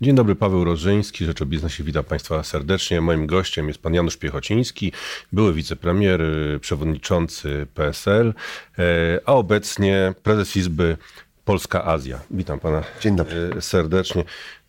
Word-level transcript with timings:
Dzień 0.00 0.14
dobry, 0.14 0.34
Paweł 0.34 0.64
Rożyński, 0.64 1.24
Rzecz 1.24 1.42
o 1.42 1.46
Biznesie. 1.46 1.84
Witam 1.84 2.04
Państwa 2.04 2.42
serdecznie. 2.42 3.00
Moim 3.00 3.26
gościem 3.26 3.68
jest 3.68 3.82
pan 3.82 3.94
Janusz 3.94 4.16
Piechociński, 4.16 4.92
były 5.32 5.54
wicepremier, 5.54 6.22
y, 6.22 6.58
przewodniczący 6.60 7.66
PSL, 7.74 8.34
y, 8.78 8.82
a 9.26 9.32
obecnie 9.32 10.14
prezes 10.22 10.56
Izby 10.56 10.96
Polska-Azja. 11.44 12.20
Witam 12.30 12.60
pana 12.60 12.82
Dzień 13.00 13.16
dobry. 13.16 13.50
y, 13.56 13.60
serdecznie. 13.60 14.24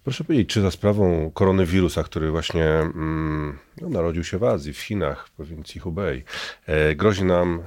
Proszę 0.07 0.23
powiedzieć, 0.23 0.49
czy 0.49 0.61
za 0.61 0.71
sprawą 0.71 1.31
koronawirusa, 1.33 2.03
który 2.03 2.31
właśnie 2.31 2.65
mm, 2.65 3.57
no, 3.81 3.89
narodził 3.89 4.23
się 4.23 4.37
w 4.37 4.43
Azji, 4.43 4.73
w 4.73 4.79
Chinach, 4.79 5.27
w 5.27 5.31
prowincji 5.31 5.81
Hubei, 5.81 6.23
e, 6.65 6.95
grozi 6.95 7.23
nam 7.23 7.59
e, 7.59 7.63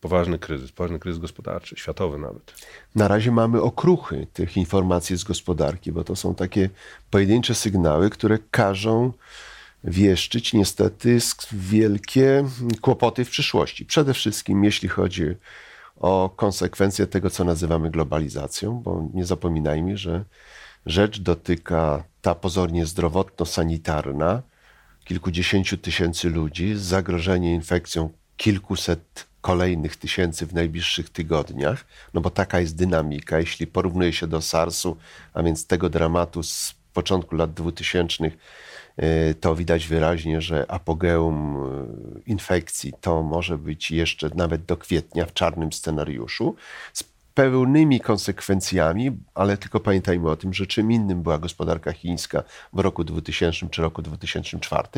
poważny 0.00 0.38
kryzys, 0.38 0.72
poważny 0.72 0.98
kryzys 0.98 1.20
gospodarczy, 1.20 1.76
światowy 1.76 2.18
nawet. 2.18 2.54
Na 2.94 3.08
razie 3.08 3.30
mamy 3.30 3.62
okruchy 3.62 4.26
tych 4.32 4.56
informacji 4.56 5.16
z 5.16 5.24
gospodarki, 5.24 5.92
bo 5.92 6.04
to 6.04 6.16
są 6.16 6.34
takie 6.34 6.70
pojedyncze 7.10 7.54
sygnały, 7.54 8.10
które 8.10 8.38
każą 8.50 9.12
wieszczyć 9.84 10.52
niestety 10.52 11.18
wielkie 11.52 12.44
kłopoty 12.80 13.24
w 13.24 13.30
przyszłości. 13.30 13.86
Przede 13.86 14.14
wszystkim 14.14 14.64
jeśli 14.64 14.88
chodzi 14.88 15.34
o 15.96 16.30
konsekwencje 16.36 17.06
tego, 17.06 17.30
co 17.30 17.44
nazywamy 17.44 17.90
globalizacją, 17.90 18.72
bo 18.72 19.08
nie 19.14 19.24
zapominajmy, 19.24 19.96
że 19.96 20.24
rzecz 20.86 21.20
dotyka 21.20 22.04
ta 22.22 22.34
pozornie 22.34 22.86
zdrowotno-sanitarna 22.86 24.42
kilkudziesięciu 25.04 25.76
tysięcy 25.76 26.30
ludzi, 26.30 26.74
zagrożenie 26.76 27.54
infekcją 27.54 28.10
kilkuset 28.36 29.26
kolejnych 29.40 29.96
tysięcy 29.96 30.46
w 30.46 30.54
najbliższych 30.54 31.10
tygodniach, 31.10 31.84
no 32.14 32.20
bo 32.20 32.30
taka 32.30 32.60
jest 32.60 32.76
dynamika. 32.76 33.38
Jeśli 33.38 33.66
porównuje 33.66 34.12
się 34.12 34.26
do 34.26 34.40
SARS-u, 34.40 34.96
a 35.34 35.42
więc 35.42 35.66
tego 35.66 35.88
dramatu 35.88 36.42
z 36.42 36.74
początku 36.92 37.36
lat 37.36 37.54
2000, 37.54 38.24
y, 38.24 39.34
to 39.40 39.54
widać 39.54 39.86
wyraźnie, 39.86 40.40
że 40.40 40.70
apogeum 40.70 41.56
y, 41.56 42.22
infekcji 42.26 42.92
to 43.00 43.22
może 43.22 43.58
być 43.58 43.90
jeszcze 43.90 44.30
nawet 44.34 44.64
do 44.64 44.76
kwietnia 44.76 45.26
w 45.26 45.32
czarnym 45.32 45.72
scenariuszu. 45.72 46.56
Z 46.92 47.04
pełnymi 47.34 48.00
konsekwencjami, 48.00 49.10
ale 49.34 49.56
tylko 49.56 49.80
pamiętajmy 49.80 50.30
o 50.30 50.36
tym, 50.36 50.54
że 50.54 50.66
czym 50.66 50.92
innym 50.92 51.22
była 51.22 51.38
gospodarka 51.38 51.92
chińska 51.92 52.42
w 52.72 52.78
roku 52.78 53.04
2000 53.04 53.68
czy 53.68 53.82
roku 53.82 54.02
2004. 54.02 54.88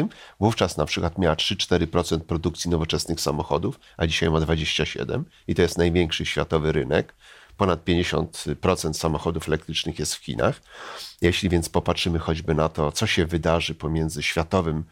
Wówczas 0.41 0.77
na 0.77 0.85
przykład 0.85 1.19
miała 1.19 1.35
3-4% 1.35 2.21
produkcji 2.21 2.71
nowoczesnych 2.71 3.21
samochodów, 3.21 3.81
a 3.97 4.07
dzisiaj 4.07 4.31
ma 4.31 4.39
27% 4.39 5.23
i 5.49 5.55
to 5.55 5.63
jest 5.63 5.79
największy 5.79 6.27
światowy 6.27 6.73
rynek. 6.73 7.15
Ponad 7.57 7.85
50% 7.85 8.93
samochodów 8.93 9.49
elektrycznych 9.49 9.99
jest 9.99 10.15
w 10.15 10.25
Chinach. 10.25 10.63
Jeśli 11.21 11.49
więc 11.49 11.69
popatrzymy 11.69 12.19
choćby 12.19 12.55
na 12.55 12.69
to, 12.69 12.93
co 12.93 13.07
się 13.07 13.27
wydarzy 13.27 13.75
pomiędzy 13.75 14.23
światowym 14.23 14.85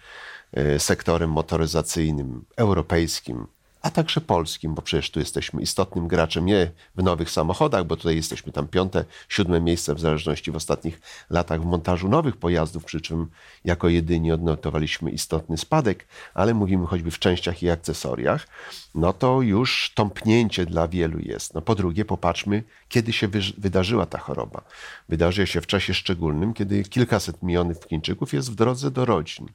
e, 0.53 0.79
sektorem 0.79 1.31
motoryzacyjnym, 1.31 2.45
europejskim, 2.57 3.47
a 3.83 3.91
także 3.91 4.21
polskim, 4.21 4.75
bo 4.75 4.83
przecież 4.83 5.11
tu 5.11 5.21
jesteśmy 5.21 5.63
istotnym 5.63 6.09
graczem 6.09 6.47
nie 6.47 6.71
w 6.97 7.03
nowych 7.03 7.31
samochodach, 7.31 7.85
bo 7.85 7.97
tutaj 7.97 8.17
jesteśmy 8.17 8.53
tam 8.53 8.69
piąte, 8.69 9.05
siódme 9.29 9.61
miejsce 9.61 9.95
w 9.95 10.01
zależności 10.01 10.51
w 10.51 10.57
ostatnich 10.57 11.01
latach 11.31 11.63
w 11.63 11.65
montażu 11.65 12.09
nowych 12.09 12.37
pojazdów, 12.37 12.85
przy 12.85 13.01
czym 13.01 13.27
jako 13.65 13.89
jedyni 13.89 14.33
odnotowaliśmy 14.33 15.11
istotny 15.11 15.59
spadek, 15.59 16.07
ale 16.35 16.55
mówimy 16.55 16.87
choćby 16.87 17.11
w 17.11 17.19
częściach 17.19 17.63
i 17.63 17.71
akcesoriach, 17.71 18.49
no 18.95 19.13
to 19.13 19.43
już 19.43 19.93
tąpnięcie 19.95 20.67
dla 20.67 20.89
wielu 20.89 21.19
jest. 21.19 21.55
No 21.55 21.63
po 21.63 21.75
drugie, 21.75 22.05
popatrzmy, 22.05 22.63
kiedy 22.89 23.13
się 23.13 23.29
wydarzyła 23.59 24.07
ta 24.07 24.19
choroba. 24.19 24.63
Wydarzyła 25.09 25.47
się 25.47 25.61
w 25.61 25.67
czasie 25.67 25.95
szczególnym, 25.95 26.55
kiedy 26.55 26.83
kilkaset 26.83 27.43
milionów 27.43 27.85
Chińczyków 27.89 28.33
jest 28.33 28.53
w 28.53 28.55
drodze 28.55 28.91
do 28.91 29.05
rodzin. 29.05 29.47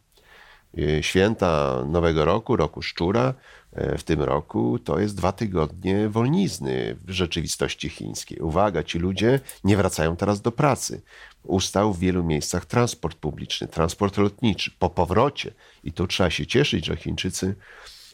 Y, 0.78 1.04
Święta 1.04 1.84
Nowego 1.88 2.26
Roku, 2.26 2.56
roku 2.56 2.82
Szczura, 2.82 3.34
e, 3.74 3.98
w 3.98 4.04
tym 4.04 4.22
roku 4.22 4.80
to 4.80 5.00
jest 5.00 5.16
dwa 5.16 5.32
tygodnie 5.32 6.10
wolnizny 6.10 6.98
w 7.06 7.12
rzeczywistości 7.12 7.90
chińskiej. 7.90 8.40
Uwaga, 8.40 8.84
ci 8.84 9.00
ludzie 9.00 9.40
nie 9.64 9.78
wracają 9.78 10.16
teraz 10.16 10.42
do 10.42 10.52
pracy. 10.52 11.02
Ustał 11.44 11.94
w 11.94 12.00
wielu 12.00 12.24
miejscach 12.24 12.66
transport 12.66 13.18
publiczny, 13.18 13.68
transport 13.68 14.18
lotniczy. 14.18 14.72
Po 14.80 14.90
powrocie, 14.90 15.54
i 15.84 15.92
tu 15.92 16.08
trzeba 16.08 16.30
się 16.30 16.46
cieszyć, 16.46 16.86
że 16.86 16.96
Chińczycy 16.96 17.56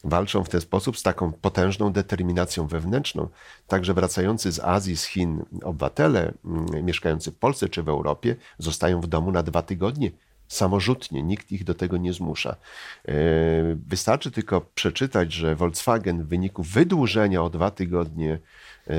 walczą 0.03 0.43
w 0.43 0.49
ten 0.49 0.61
sposób 0.61 0.97
z 0.97 1.03
taką 1.03 1.31
potężną 1.31 1.91
determinacją 1.91 2.67
wewnętrzną. 2.67 3.27
Także 3.67 3.93
wracający 3.93 4.51
z 4.51 4.59
Azji, 4.59 4.97
z 4.97 5.05
Chin 5.05 5.45
obywatele 5.63 6.33
mm, 6.45 6.85
mieszkający 6.85 7.31
w 7.31 7.35
Polsce 7.35 7.69
czy 7.69 7.83
w 7.83 7.89
Europie 7.89 8.35
zostają 8.57 9.01
w 9.01 9.07
domu 9.07 9.31
na 9.31 9.43
dwa 9.43 9.61
tygodnie 9.61 10.11
samorzutnie, 10.51 11.23
nikt 11.23 11.51
ich 11.51 11.63
do 11.63 11.73
tego 11.73 11.97
nie 11.97 12.13
zmusza. 12.13 12.55
E, 13.07 13.13
Wystarczy 13.87 14.31
tylko 14.31 14.61
przeczytać, 14.61 15.33
że 15.33 15.55
Volkswagen 15.55 16.23
w 16.23 16.27
wyniku 16.27 16.63
wydłużenia 16.63 17.43
o 17.43 17.49
dwa 17.49 17.71
tygodnie 17.71 18.39
e, 18.87 18.95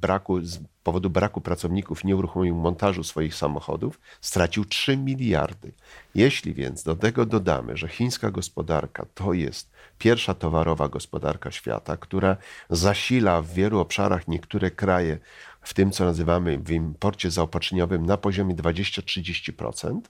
braku, 0.00 0.40
z 0.40 0.58
powodu 0.82 1.10
braku 1.10 1.40
pracowników 1.40 2.04
nie 2.04 2.16
uruchomił 2.16 2.56
montażu 2.56 3.04
swoich 3.04 3.34
samochodów, 3.34 4.00
stracił 4.20 4.64
3 4.64 4.96
miliardy. 4.96 5.72
Jeśli 6.14 6.54
więc 6.54 6.82
do 6.82 6.96
tego 6.96 7.26
dodamy, 7.26 7.76
że 7.76 7.88
chińska 7.88 8.30
gospodarka 8.30 9.06
to 9.14 9.32
jest 9.32 9.70
pierwsza 9.98 10.34
towarowa 10.34 10.88
gospodarka 10.88 11.50
świata, 11.50 11.96
która 11.96 12.36
zasila 12.70 13.42
w 13.42 13.52
wielu 13.52 13.78
obszarach 13.80 14.28
niektóre 14.28 14.70
kraje 14.70 15.18
w 15.64 15.74
tym, 15.74 15.90
co 15.90 16.04
nazywamy 16.04 16.58
w 16.58 16.70
imporcie 16.70 17.30
zaopatrzeniowym 17.30 18.06
na 18.06 18.16
poziomie 18.16 18.54
20-30%, 18.54 20.00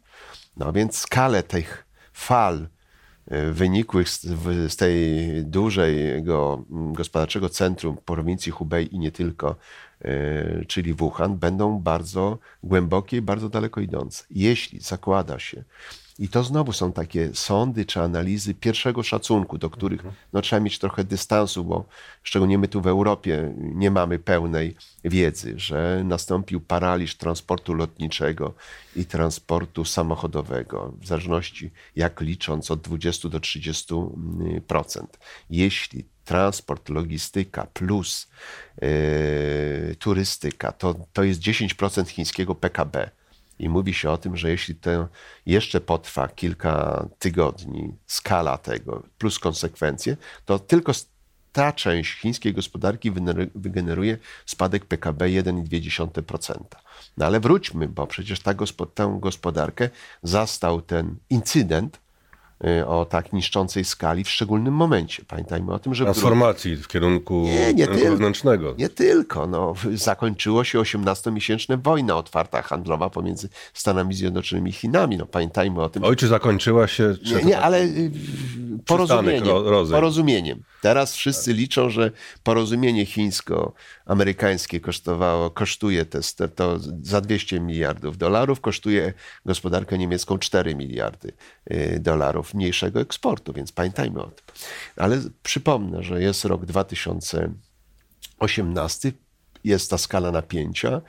no 0.56 0.72
więc 0.72 0.96
skalę 0.96 1.42
tych 1.42 1.86
fal 2.12 2.68
e, 3.26 3.50
wynikłych 3.50 4.08
z, 4.08 4.22
z 4.72 4.76
tej 4.76 5.18
dużego 5.44 6.64
mm, 6.70 6.92
gospodarczego 6.92 7.48
centrum 7.48 7.96
prowincji 8.04 8.52
Hubei 8.52 8.94
i 8.94 8.98
nie 8.98 9.12
tylko, 9.12 9.56
e, 10.00 10.64
czyli 10.64 10.94
Wuhan, 10.94 11.36
będą 11.36 11.78
bardzo 11.80 12.38
głębokie 12.62 13.16
i 13.16 13.22
bardzo 13.22 13.48
daleko 13.48 13.80
idące. 13.80 14.24
Jeśli 14.30 14.80
zakłada 14.80 15.38
się, 15.38 15.64
i 16.18 16.28
to 16.28 16.44
znowu 16.44 16.72
są 16.72 16.92
takie 16.92 17.30
sądy 17.34 17.84
czy 17.84 18.00
analizy 18.00 18.54
pierwszego 18.54 19.02
szacunku, 19.02 19.58
do 19.58 19.70
których 19.70 20.02
no, 20.32 20.42
trzeba 20.42 20.60
mieć 20.60 20.78
trochę 20.78 21.04
dystansu, 21.04 21.64
bo 21.64 21.84
szczególnie 22.22 22.58
my 22.58 22.68
tu 22.68 22.80
w 22.80 22.86
Europie 22.86 23.54
nie 23.58 23.90
mamy 23.90 24.18
pełnej 24.18 24.76
wiedzy, 25.04 25.54
że 25.56 26.02
nastąpił 26.04 26.60
paraliż 26.60 27.16
transportu 27.16 27.74
lotniczego 27.74 28.54
i 28.96 29.04
transportu 29.04 29.84
samochodowego, 29.84 30.92
w 31.00 31.06
zależności 31.06 31.70
jak 31.96 32.20
licząc 32.20 32.70
od 32.70 32.80
20 32.80 33.28
do 33.28 33.38
30%. 33.38 35.06
Jeśli 35.50 36.04
transport, 36.24 36.88
logistyka 36.88 37.66
plus 37.66 38.28
yy, 38.82 39.96
turystyka 39.98 40.72
to, 40.72 40.94
to 41.12 41.24
jest 41.24 41.40
10% 41.40 42.08
chińskiego 42.08 42.54
PKB. 42.54 43.10
I 43.58 43.68
mówi 43.68 43.94
się 43.94 44.10
o 44.10 44.16
tym, 44.16 44.36
że 44.36 44.50
jeśli 44.50 44.74
to 44.74 45.08
jeszcze 45.46 45.80
potrwa 45.80 46.28
kilka 46.28 47.06
tygodni, 47.18 47.94
skala 48.06 48.58
tego 48.58 49.02
plus 49.18 49.38
konsekwencje, 49.38 50.16
to 50.44 50.58
tylko 50.58 50.92
ta 51.52 51.72
część 51.72 52.12
chińskiej 52.20 52.54
gospodarki 52.54 53.12
wygener- 53.12 53.50
wygeneruje 53.54 54.18
spadek 54.46 54.84
PKB 54.84 55.24
1,2%. 55.28 56.54
No 57.16 57.26
ale 57.26 57.40
wróćmy, 57.40 57.88
bo 57.88 58.06
przecież 58.06 58.40
ta 58.40 58.54
gospo- 58.54 58.86
tę 58.94 59.18
gospodarkę 59.20 59.90
zastał 60.22 60.82
ten 60.82 61.16
incydent 61.30 62.03
o 62.86 63.04
tak 63.04 63.32
niszczącej 63.32 63.84
skali 63.84 64.24
w 64.24 64.30
szczególnym 64.30 64.74
momencie. 64.74 65.22
Pamiętajmy 65.28 65.72
o 65.72 65.78
tym, 65.78 65.94
że 65.94 66.04
Transformacji 66.04 66.76
w 66.76 66.88
kierunku 66.88 67.42
Nie, 67.44 67.74
nie 67.74 67.86
rynku 67.86 67.94
tylko. 68.00 68.10
wewnętrznego. 68.10 68.74
nie 68.78 68.88
tylko. 68.88 69.46
No, 69.46 69.74
zakończyło 69.94 70.64
się 70.64 70.78
18-miesięczna 70.78 71.82
wojna 71.82 72.16
otwarta 72.16 72.62
handlowa 72.62 73.10
pomiędzy 73.10 73.48
Stanami 73.74 74.14
Zjednoczonymi 74.14 74.70
i 74.70 74.72
Chinami. 74.72 75.16
No, 75.16 75.26
pamiętajmy 75.26 75.82
o 75.82 75.88
tym. 75.88 76.04
Oj, 76.04 76.16
czy 76.16 76.28
zakończyła 76.28 76.86
się... 76.86 77.14
Czy 77.26 77.34
Nie, 77.34 77.42
nie, 77.42 77.60
ale 77.60 77.82
y, 77.82 78.10
porozumieniem, 78.86 79.44
porozumieniem. 79.90 80.62
Teraz 80.82 81.14
wszyscy 81.14 81.52
liczą, 81.52 81.90
że 81.90 82.10
porozumienie 82.42 83.06
chińsko-amerykańskie 83.06 84.80
kosztowało, 84.80 85.50
kosztuje 85.50 86.04
te, 86.04 86.20
te, 86.36 86.48
to 86.48 86.78
za 87.02 87.20
200 87.20 87.60
miliardów 87.60 88.18
dolarów, 88.18 88.60
kosztuje 88.60 89.12
gospodarkę 89.46 89.98
niemiecką 89.98 90.38
4 90.38 90.74
miliardy 90.74 91.32
y, 91.70 91.98
dolarów 92.00 92.43
mniejszego 92.54 93.00
eksportu, 93.00 93.52
więc 93.52 93.72
pamiętajmy 93.72 94.22
o 94.22 94.26
tym. 94.26 94.44
Ale 94.96 95.20
przypomnę, 95.42 96.02
że 96.02 96.22
jest 96.22 96.44
rok 96.44 96.66
2018 96.66 99.12
jest 99.64 99.90
ta 99.90 99.98
skala 99.98 100.30
napięcia. 100.30 101.00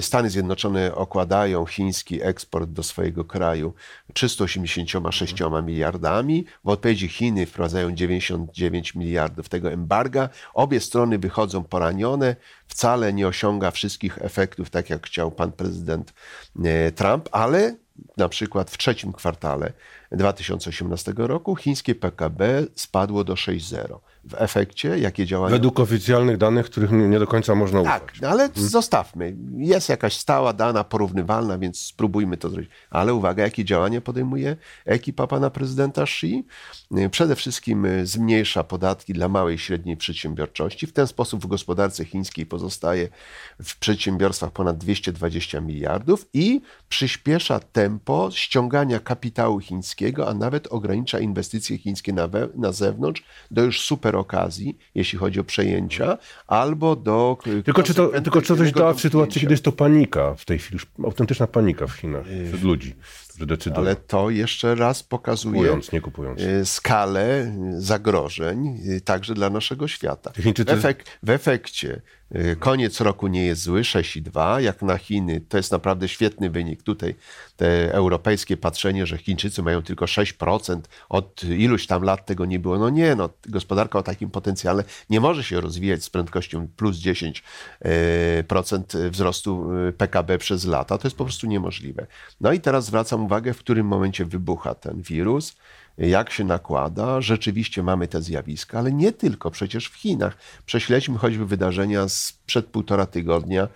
Stany 0.00 0.30
Zjednoczone 0.30 0.94
okładają 0.94 1.66
chiński 1.66 2.22
eksport 2.22 2.70
do 2.70 2.82
swojego 2.82 3.24
kraju 3.24 3.74
386 4.12 5.34
miliardami. 5.64 6.44
W 6.64 6.68
odpowiedzi 6.68 7.08
Chiny 7.08 7.46
wprowadzają 7.46 7.92
99 7.92 8.94
miliardów 8.94 9.48
tego 9.48 9.72
embarga. 9.72 10.28
Obie 10.54 10.80
strony 10.80 11.18
wychodzą 11.18 11.64
poranione. 11.64 12.36
Wcale 12.66 13.12
nie 13.12 13.28
osiąga 13.28 13.70
wszystkich 13.70 14.18
efektów, 14.22 14.70
tak 14.70 14.90
jak 14.90 15.06
chciał 15.06 15.30
pan 15.30 15.52
prezydent 15.52 16.14
e, 16.64 16.92
Trump, 16.92 17.28
ale 17.32 17.76
na 18.16 18.28
przykład 18.28 18.70
w 18.70 18.78
trzecim 18.78 19.12
kwartale 19.12 19.72
2018 20.16 21.12
roku 21.16 21.56
chińskie 21.56 21.94
PKB 21.94 22.66
spadło 22.74 23.24
do 23.24 23.34
6,0 23.34 23.98
w 24.24 24.34
efekcie, 24.34 24.98
jakie 24.98 25.26
działania... 25.26 25.52
Według 25.52 25.80
oficjalnych 25.80 26.36
danych, 26.36 26.66
których 26.66 26.90
nie 26.90 27.18
do 27.18 27.26
końca 27.26 27.54
można 27.54 27.80
ufać. 27.80 28.02
Tak, 28.02 28.30
ale 28.30 28.48
hmm. 28.48 28.68
zostawmy. 28.68 29.36
Jest 29.56 29.88
jakaś 29.88 30.16
stała 30.16 30.52
dana, 30.52 30.84
porównywalna, 30.84 31.58
więc 31.58 31.80
spróbujmy 31.80 32.36
to 32.36 32.50
zrobić. 32.50 32.70
Ale 32.90 33.14
uwaga, 33.14 33.42
jakie 33.42 33.64
działania 33.64 34.00
podejmuje 34.00 34.56
ekipa 34.84 35.26
pana 35.26 35.50
prezydenta 35.50 36.02
Xi? 36.02 36.46
Przede 37.10 37.36
wszystkim 37.36 37.84
y, 37.84 38.06
zmniejsza 38.06 38.64
podatki 38.64 39.12
dla 39.12 39.28
małej 39.28 39.54
i 39.54 39.58
średniej 39.58 39.96
przedsiębiorczości. 39.96 40.86
W 40.86 40.92
ten 40.92 41.06
sposób 41.06 41.42
w 41.42 41.46
gospodarce 41.46 42.04
chińskiej 42.04 42.46
pozostaje 42.46 43.08
w 43.62 43.78
przedsiębiorstwach 43.78 44.50
ponad 44.50 44.78
220 44.78 45.60
miliardów 45.60 46.26
i 46.32 46.60
przyspiesza 46.88 47.60
tempo 47.60 48.30
ściągania 48.32 49.00
kapitału 49.00 49.60
chińskiego, 49.60 50.03
a 50.28 50.34
nawet 50.34 50.66
ogranicza 50.66 51.18
inwestycje 51.18 51.78
chińskie 51.78 52.12
na, 52.12 52.28
we, 52.28 52.48
na 52.54 52.72
zewnątrz 52.72 53.24
do 53.50 53.62
już 53.62 53.80
super 53.80 54.16
okazji, 54.16 54.78
jeśli 54.94 55.18
chodzi 55.18 55.40
o 55.40 55.44
przejęcia, 55.44 56.18
albo 56.46 56.96
do. 56.96 57.38
Tylko 57.64 57.82
czy 57.82 57.94
to, 57.94 58.08
tylko 58.08 58.42
czy 58.42 58.56
coś 58.56 58.72
da 58.72 58.92
w 58.92 59.00
sytuacji, 59.00 59.40
kiedy 59.40 59.52
jest 59.52 59.64
to 59.64 59.72
panika 59.72 60.34
w 60.34 60.44
tej 60.44 60.58
chwili, 60.58 60.80
autentyczna 61.04 61.46
panika 61.46 61.86
w 61.86 61.92
Chinach 61.92 62.24
wśród 62.46 62.62
ludzi, 62.62 62.94
którzy 63.28 63.46
decydują. 63.46 63.80
Ale 63.80 63.96
to 63.96 64.30
jeszcze 64.30 64.74
raz 64.74 65.02
pokazuje 65.02 65.54
kupując, 65.54 65.92
nie 65.92 66.00
kupując. 66.00 66.40
Y, 66.40 66.66
skalę 66.66 67.56
zagrożeń 67.78 68.80
y, 68.88 69.00
także 69.00 69.34
dla 69.34 69.50
naszego 69.50 69.88
świata. 69.88 70.32
W, 70.36 70.70
efek 70.70 71.04
w 71.22 71.30
efekcie 71.30 71.88
y, 71.88 72.02
koniec 72.58 73.00
roku 73.00 73.26
nie 73.26 73.44
jest 73.44 73.62
zły, 73.62 73.80
6,2. 73.80 74.60
Jak 74.60 74.82
na 74.82 74.98
Chiny, 74.98 75.40
to 75.40 75.56
jest 75.56 75.72
naprawdę 75.72 76.08
świetny 76.08 76.50
wynik. 76.50 76.82
Tutaj 76.82 77.14
te 77.56 77.94
europejskie 77.94 78.56
patrzenie, 78.56 79.06
że 79.06 79.18
Chińczycy 79.18 79.62
mają 79.62 79.82
tylko 79.82 80.04
6%, 80.04 80.80
od 81.08 81.44
iluś 81.44 81.86
tam 81.86 82.02
lat 82.02 82.26
tego 82.26 82.44
nie 82.44 82.58
było. 82.58 82.78
No 82.78 82.90
nie, 82.90 83.14
no, 83.14 83.28
gospodarka 83.48 83.98
o 83.98 84.02
takim 84.02 84.30
potencjale 84.30 84.84
nie 85.10 85.20
może 85.20 85.44
się 85.44 85.60
rozwijać 85.60 86.04
z 86.04 86.10
prędkością 86.10 86.68
plus 86.76 86.96
10% 86.96 87.40
wzrostu 89.10 89.70
PKB 89.98 90.38
przez 90.38 90.64
lata. 90.64 90.98
To 90.98 91.08
jest 91.08 91.16
po 91.16 91.24
prostu 91.24 91.46
niemożliwe. 91.46 92.06
No 92.40 92.52
i 92.52 92.60
teraz 92.60 92.84
zwracam 92.84 93.24
uwagę, 93.24 93.54
w 93.54 93.58
którym 93.58 93.86
momencie 93.86 94.24
wybucha 94.24 94.74
ten 94.74 95.02
wirus 95.02 95.56
jak 95.98 96.30
się 96.30 96.44
nakłada. 96.44 97.20
Rzeczywiście 97.20 97.82
mamy 97.82 98.08
te 98.08 98.22
zjawiska, 98.22 98.78
ale 98.78 98.92
nie 98.92 99.12
tylko, 99.12 99.50
przecież 99.50 99.88
w 99.88 99.94
Chinach. 99.94 100.36
Prześledźmy 100.66 101.18
choćby 101.18 101.46
wydarzenia 101.46 102.08
sprzed 102.08 102.66
półtora 102.66 103.06
tygodnia. 103.06 103.68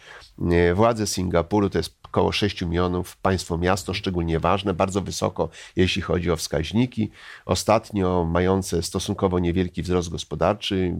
Władze 0.74 1.06
Singapuru 1.06 1.70
to 1.70 1.78
jest 1.78 1.98
około 2.02 2.32
6 2.32 2.62
milionów, 2.62 3.16
państwo 3.16 3.58
miasto 3.58 3.94
szczególnie 3.94 4.40
ważne, 4.40 4.74
bardzo 4.74 5.00
wysoko, 5.00 5.48
jeśli 5.76 6.02
chodzi 6.02 6.30
o 6.30 6.36
wskaźniki. 6.36 7.10
Ostatnio 7.46 8.24
mające 8.24 8.82
stosunkowo 8.82 9.38
niewielki 9.38 9.82
wzrost 9.82 10.08
gospodarczy, 10.08 10.96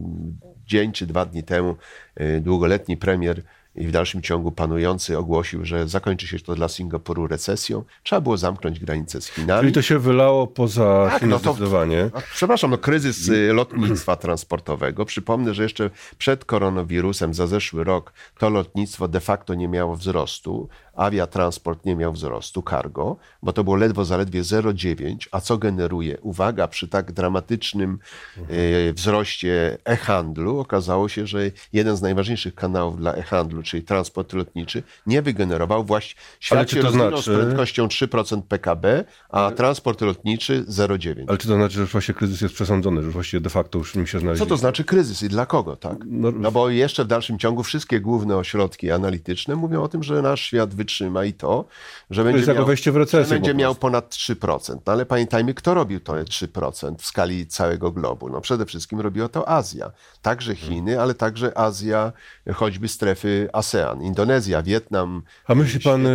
dzień 0.65 0.91
czy 0.91 1.07
dwa 1.07 1.25
dni 1.25 1.43
temu 1.43 1.75
y, 2.21 2.41
długoletni 2.41 2.97
premier 2.97 3.43
i 3.79 3.87
w 3.87 3.91
dalszym 3.91 4.21
ciągu 4.21 4.51
panujący 4.51 5.17
ogłosił, 5.17 5.65
że 5.65 5.87
zakończy 5.87 6.27
się 6.27 6.39
to 6.39 6.55
dla 6.55 6.67
Singapuru 6.67 7.27
recesją. 7.27 7.83
Trzeba 8.03 8.21
było 8.21 8.37
zamknąć 8.37 8.79
granicę 8.79 9.21
z 9.21 9.27
Chinami. 9.27 9.61
Czyli 9.61 9.73
to 9.73 9.81
się 9.81 9.99
wylało 9.99 10.47
poza 10.47 11.07
tak, 11.11 11.19
Chiny 11.19 11.31
no 11.31 11.39
to, 11.39 11.53
zdecydowanie. 11.53 12.09
Przepraszam, 12.33 12.71
no 12.71 12.77
kryzys 12.77 13.29
y, 13.29 13.53
lotnictwa 13.53 14.15
transportowego. 14.15 15.05
Przypomnę, 15.05 15.53
że 15.53 15.63
jeszcze 15.63 15.89
przed 16.17 16.45
koronawirusem 16.45 17.33
za 17.33 17.47
zeszły 17.47 17.83
rok 17.83 18.13
to 18.37 18.49
lotnictwo 18.49 19.07
de 19.07 19.19
facto 19.19 19.53
nie 19.53 19.67
miało 19.67 19.95
wzrostu, 19.95 20.69
awiatransport 20.99 21.85
nie 21.85 21.95
miał 21.95 22.13
wzrostu, 22.13 22.63
cargo, 22.69 23.17
bo 23.43 23.53
to 23.53 23.63
było 23.63 23.75
ledwo 23.75 24.05
zaledwie 24.05 24.41
0,9, 24.41 25.27
a 25.31 25.41
co 25.41 25.57
generuje? 25.57 26.17
Uwaga, 26.21 26.67
przy 26.67 26.87
tak 26.87 27.11
dramatycznym 27.11 27.99
e, 28.37 28.93
wzroście 28.93 29.77
e-handlu 29.85 30.59
okazało 30.59 31.09
się, 31.09 31.27
że 31.27 31.39
jeden 31.73 31.95
z 31.95 32.01
najważniejszych 32.01 32.55
kanałów 32.55 32.97
dla 32.97 33.13
e-handlu, 33.13 33.63
czyli 33.69 33.83
transport 33.83 34.33
lotniczy, 34.33 34.83
nie 35.05 35.21
wygenerował 35.21 35.83
właśnie, 35.83 36.21
świat 36.39 36.71
się 36.71 36.81
rozwinął 36.81 37.09
znaczy... 37.09 37.23
z 37.23 37.35
prędkością 37.35 37.87
3% 37.87 38.41
PKB, 38.41 39.05
a 39.29 39.51
transport 39.51 40.01
lotniczy 40.01 40.63
0,9. 40.63 41.25
Ale 41.27 41.37
czy 41.37 41.47
to 41.47 41.55
znaczy, 41.55 41.75
że 41.75 41.85
właśnie 41.85 42.13
kryzys 42.13 42.41
jest 42.41 42.55
przesądzony, 42.55 43.03
że 43.03 43.09
właściwie 43.09 43.41
de 43.41 43.49
facto 43.49 43.77
już 43.77 43.95
nim 43.95 44.07
się 44.07 44.19
znaleźli? 44.19 44.45
Co 44.45 44.49
to 44.49 44.57
znaczy 44.57 44.83
kryzys 44.83 45.23
i 45.23 45.29
dla 45.29 45.45
kogo, 45.45 45.75
tak? 45.75 45.97
No, 46.05 46.31
no 46.31 46.51
bo 46.51 46.69
jeszcze 46.69 47.03
w 47.03 47.07
dalszym 47.07 47.39
ciągu 47.39 47.63
wszystkie 47.63 47.99
główne 47.99 48.37
ośrodki 48.37 48.91
analityczne 48.91 49.55
mówią 49.55 49.83
o 49.83 49.87
tym, 49.87 50.03
że 50.03 50.21
nasz 50.21 50.41
świat 50.41 50.75
wytrzyma 50.75 51.25
i 51.25 51.33
to, 51.33 51.65
że 52.09 52.23
będzie, 52.23 52.45
to 52.45 52.53
miał, 52.53 52.65
w 52.65 52.95
recesję 52.95 53.35
będzie 53.35 53.53
miał 53.53 53.75
ponad 53.75 54.09
3%. 54.09 54.77
No 54.85 54.93
ale 54.93 55.05
pamiętajmy, 55.05 55.53
kto 55.53 55.73
robił 55.73 55.99
to 55.99 56.13
3% 56.13 56.95
w 56.97 57.05
skali 57.05 57.47
całego 57.47 57.91
globu. 57.91 58.29
No 58.29 58.41
przede 58.41 58.65
wszystkim 58.65 58.99
robiła 58.99 59.27
to 59.27 59.49
Azja. 59.49 59.91
Także 60.21 60.55
Chiny, 60.55 61.01
ale 61.01 61.13
także 61.13 61.57
Azja, 61.57 62.11
choćby 62.53 62.87
strefy 62.87 63.49
ASEAN. 63.59 64.01
Indonezja, 64.01 64.61
Wietnam. 64.63 65.21
A 65.47 65.55
myśli 65.55 65.79
pan, 65.79 66.07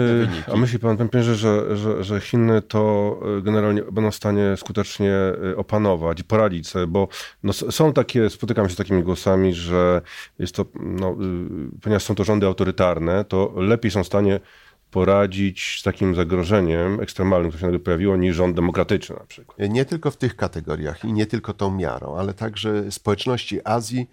a 0.53 0.57
myśli 0.57 0.79
pan 0.79 0.97
panie 0.97 1.09
premierze, 1.09 1.35
że, 1.35 1.77
że, 1.77 2.05
że 2.05 2.21
Chiny 2.21 2.63
to 2.63 3.17
e, 3.39 3.43
generalnie 3.43 3.83
będą 3.83 4.11
w 4.11 4.15
stanie 4.15 4.57
skutecznie 4.57 5.13
e, 5.53 5.57
opanować 5.57 6.21
i 6.21 6.25
poradzić 6.25 6.69
sobie, 6.69 6.87
bo 6.87 7.09
no, 7.43 7.53
są 7.53 7.93
takie, 7.93 8.31
spotykam 8.31 8.69
się 8.69 8.75
z 8.75 8.79
takimi 8.79 9.03
głosami, 9.03 9.55
że 9.55 10.03
jest 10.39 10.55
to, 10.55 10.65
no, 10.75 11.17
ponieważ 11.83 12.03
są 12.03 12.15
to 12.15 12.25
rządy 12.25 12.47
autorytarne, 12.47 13.25
to 13.25 13.53
lepiej 13.57 13.91
są 13.91 14.05
w 14.05 14.07
stanie 14.07 14.41
poradzić 14.91 15.79
z 15.81 15.83
takim 15.83 16.15
zagrożeniem 16.15 17.01
ekstremalnym, 17.01 17.51
które 17.51 17.61
się 17.61 17.67
nagle 17.67 17.81
pojawiło, 17.81 18.17
niż 18.17 18.37
rząd 18.37 18.57
demokratyczny 18.57 19.17
na 19.17 19.27
przykład. 19.27 19.59
Nie 19.59 19.85
tylko 19.85 20.11
w 20.11 20.17
tych 20.17 20.37
kategoriach 20.37 21.05
i 21.05 21.13
nie 21.13 21.27
tylko 21.27 21.53
tą 21.53 21.71
miarą, 21.71 22.17
ale 22.17 22.35
także 22.35 22.93
społeczności 22.93 23.61
Azji 23.65 24.11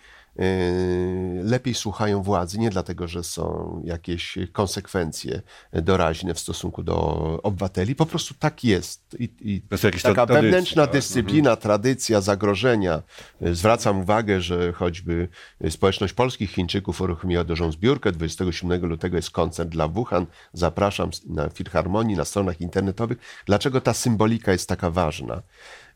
lepiej 1.44 1.74
słuchają 1.74 2.24
władzy, 2.24 2.60
nie 2.60 2.70
dlatego, 2.70 3.08
że 3.08 3.24
są 3.24 3.82
jakieś 3.86 4.38
konsekwencje 4.52 5.42
doraźne 5.74 6.34
w 6.34 6.40
stosunku 6.40 6.84
do 6.84 6.98
obywateli, 7.44 7.96
po 7.96 8.06
prostu 8.06 8.34
tak 8.40 8.64
jest. 8.64 9.16
I, 9.20 9.30
i 9.42 9.62
taka 10.04 10.26
wewnętrzna 10.26 10.84
tak? 10.84 10.94
dyscyplina, 10.94 11.50
mhm. 11.50 11.62
tradycja, 11.62 12.22
zagrożenia. 12.22 13.02
Zwracam 13.42 14.00
uwagę, 14.00 14.42
że 14.42 14.74
choćby 14.74 15.28
społeczność 15.70 16.14
polskich 16.14 16.52
Chińczyków 16.52 17.02
uruchomiła 17.02 17.44
dużą 17.44 17.72
zbiórkę. 17.72 18.12
27 18.12 18.86
lutego 18.86 19.16
jest 19.16 19.32
koncert 19.32 19.70
dla 19.70 19.88
Wuhan. 19.88 20.26
Zapraszam 20.54 21.10
na 21.30 21.50
Filharmonii, 21.50 22.18
na 22.18 22.26
stronach 22.26 22.62
internetowych. 22.62 23.18
Dlaczego 23.46 23.82
ta 23.82 23.94
symbolika 23.94 24.52
jest 24.52 24.70
taka 24.70 24.92
ważna? 24.92 25.42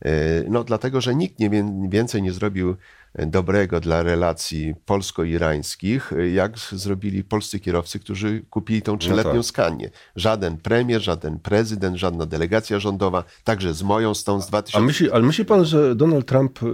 Yy, 0.06 0.12
no 0.50 0.63
dlatego, 0.63 1.01
że 1.01 1.15
nikt 1.15 1.39
nie 1.39 1.50
więcej 1.89 2.22
nie 2.22 2.32
zrobił 2.32 2.75
dobrego 3.20 3.80
dla 3.80 4.04
relacji 4.04 4.76
polsko-irańskich, 4.86 6.12
jak 6.34 6.60
zrobili 6.60 7.24
polscy 7.24 7.60
kierowcy, 7.60 8.00
którzy 8.00 8.42
kupili 8.50 8.82
tą 8.82 8.98
trzyletnią 8.98 9.34
no 9.34 9.40
tak. 9.40 9.46
skanię. 9.46 9.90
Żaden 10.16 10.58
premier, 10.58 11.02
żaden 11.02 11.40
prezydent, 11.40 11.98
żadna 11.98 12.26
delegacja 12.26 12.80
rządowa, 12.80 13.24
także 13.44 13.74
z 13.74 13.84
moją 13.84 14.14
stąd 14.14 14.44
z 14.44 14.48
2000... 14.48 14.78
A 14.78 14.82
myśli, 14.82 15.12
ale 15.12 15.24
myśli 15.24 15.46
pan, 15.46 15.66
że 15.66 15.96
Donald 15.96 16.26
Trump 16.26 16.64
y, 16.64 16.66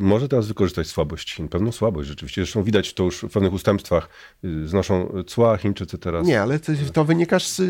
może 0.00 0.28
teraz 0.28 0.46
wykorzystać 0.46 0.86
słabość 0.86 1.34
Chin? 1.34 1.48
Pewną 1.48 1.72
słabość 1.72 2.08
rzeczywiście. 2.08 2.42
Zresztą 2.42 2.62
widać 2.62 2.94
to 2.94 3.04
już 3.04 3.22
w 3.22 3.32
pewnych 3.32 3.52
ustępstwach. 3.52 4.08
Y, 4.44 4.68
znoszą 4.68 5.22
cła 5.26 5.56
Chińczycy 5.56 5.98
teraz. 5.98 6.26
Nie, 6.26 6.42
ale 6.42 6.58
to, 6.58 6.72
to, 6.92 7.04
wynika, 7.04 7.38
z, 7.38 7.60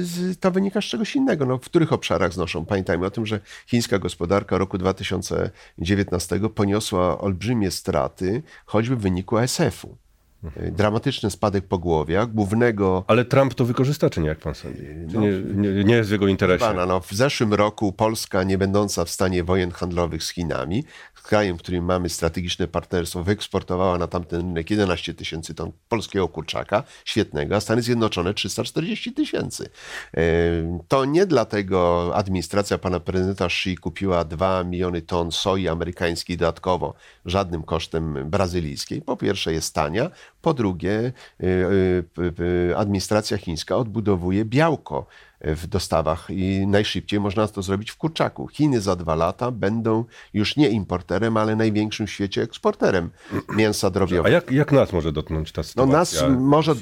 to 0.41 0.51
wynika 0.51 0.81
z 0.81 0.85
czegoś 0.85 1.17
innego. 1.17 1.47
No, 1.47 1.59
w 1.59 1.65
których 1.65 1.93
obszarach 1.93 2.33
znoszą? 2.33 2.67
Pamiętajmy 2.67 3.07
o 3.07 3.11
tym, 3.11 3.27
że 3.27 3.41
chińska 3.67 3.99
gospodarka 3.99 4.59
roku 4.59 4.79
2019 4.79 6.41
poniosła 6.55 7.19
olbrzymie 7.19 7.71
straty 7.71 8.20
choćby 8.67 8.97
w 8.97 9.03
wyniku 9.03 9.39
ASF-u. 9.43 9.97
Mhm. 10.45 10.75
Dramatyczny 10.75 11.31
spadek 11.31 11.65
po 11.65 11.79
głowie, 11.79 12.27
głównego... 12.35 13.05
Ale 13.07 13.25
Trump 13.25 13.55
to 13.55 13.65
wykorzysta, 13.65 14.11
czy 14.11 14.21
nie, 14.21 14.29
jak 14.29 14.39
pan 14.39 14.55
sądzi? 14.55 14.83
No, 15.13 15.21
nie, 15.21 15.31
nie, 15.73 15.85
nie, 15.85 15.95
jest 15.95 16.09
w 16.09 16.13
jego 16.13 16.29
interesie? 16.29 16.65
Pana, 16.65 16.87
no, 16.87 17.01
w 17.01 17.13
zeszłym 17.13 17.55
roku 17.55 17.93
Polska, 17.93 18.43
nie 18.43 18.59
będąca 18.59 19.05
w 19.05 19.11
stanie 19.11 19.45
wojen 19.45 19.71
handlowych 19.71 20.25
z 20.25 20.31
Chinami, 20.31 20.85
krajem, 21.31 21.57
w 21.57 21.59
którym 21.59 21.85
mamy 21.85 22.09
strategiczne 22.09 22.69
partnerstwo, 22.69 23.25
wyeksportowała 23.25 23.99
na 23.99 24.07
tamten 24.07 24.41
rynek 24.41 24.71
11 24.71 25.15
tysięcy 25.15 25.55
ton 25.55 25.73
polskiego 25.89 26.29
kurczaka, 26.29 26.83
świetnego, 27.05 27.57
a 27.57 27.61
Stany 27.61 27.83
Zjednoczone 27.83 28.35
340 28.35 29.13
tysięcy. 29.13 29.69
E, 30.17 30.21
to 30.89 31.05
nie 31.05 31.27
dlatego 31.27 32.11
administracja 32.15 32.79
pana 32.79 33.01
prezydenta 33.01 33.45
Xi 33.45 33.77
kupiła 33.77 34.25
2 34.25 34.65
miliony 34.65 35.03
ton 35.03 35.33
soi 35.33 35.69
amerykańskiej 35.69 36.37
dodatkowo, 36.37 36.95
żadnym 37.25 37.63
kosztem 37.63 38.31
brazylijskiej. 38.31 39.03
Po 39.03 39.17
pierwsze 39.17 39.53
jest 39.53 39.75
tania, 39.75 40.11
Po 40.43 40.55
drugie, 40.55 41.13
administracja 42.77 43.39
chińska 43.39 43.77
odbudowuje 43.77 44.45
białko 44.45 45.07
w 45.41 45.67
dostawach 45.67 46.27
i 46.31 46.67
najszybciej 46.67 47.21
można 47.21 47.49
to 47.49 47.63
zrobić 47.63 47.91
w 47.91 47.97
kurczaku. 47.97 48.49
Chiny 48.49 48.81
za 48.81 48.97
dwa 48.97 49.15
lata 49.15 49.51
będą 49.51 50.05
już 50.35 50.57
nie 50.57 50.69
importerem, 50.69 51.37
ale 51.37 51.57
największym 51.57 52.07
w 52.07 52.11
świecie 52.11 52.43
eksporterem 52.43 53.11
mięsa 53.57 53.91
drobiowego. 53.91 54.29
A 54.29 54.31
jak, 54.31 54.53
jak 54.53 54.73
nas 54.73 54.93
może 54.93 55.13
dotknąć 55.13 55.53
ta 55.53 55.63
sytuacja? 55.63 55.93
No 55.93 55.99
nas 55.99 56.41
może... 56.41 56.75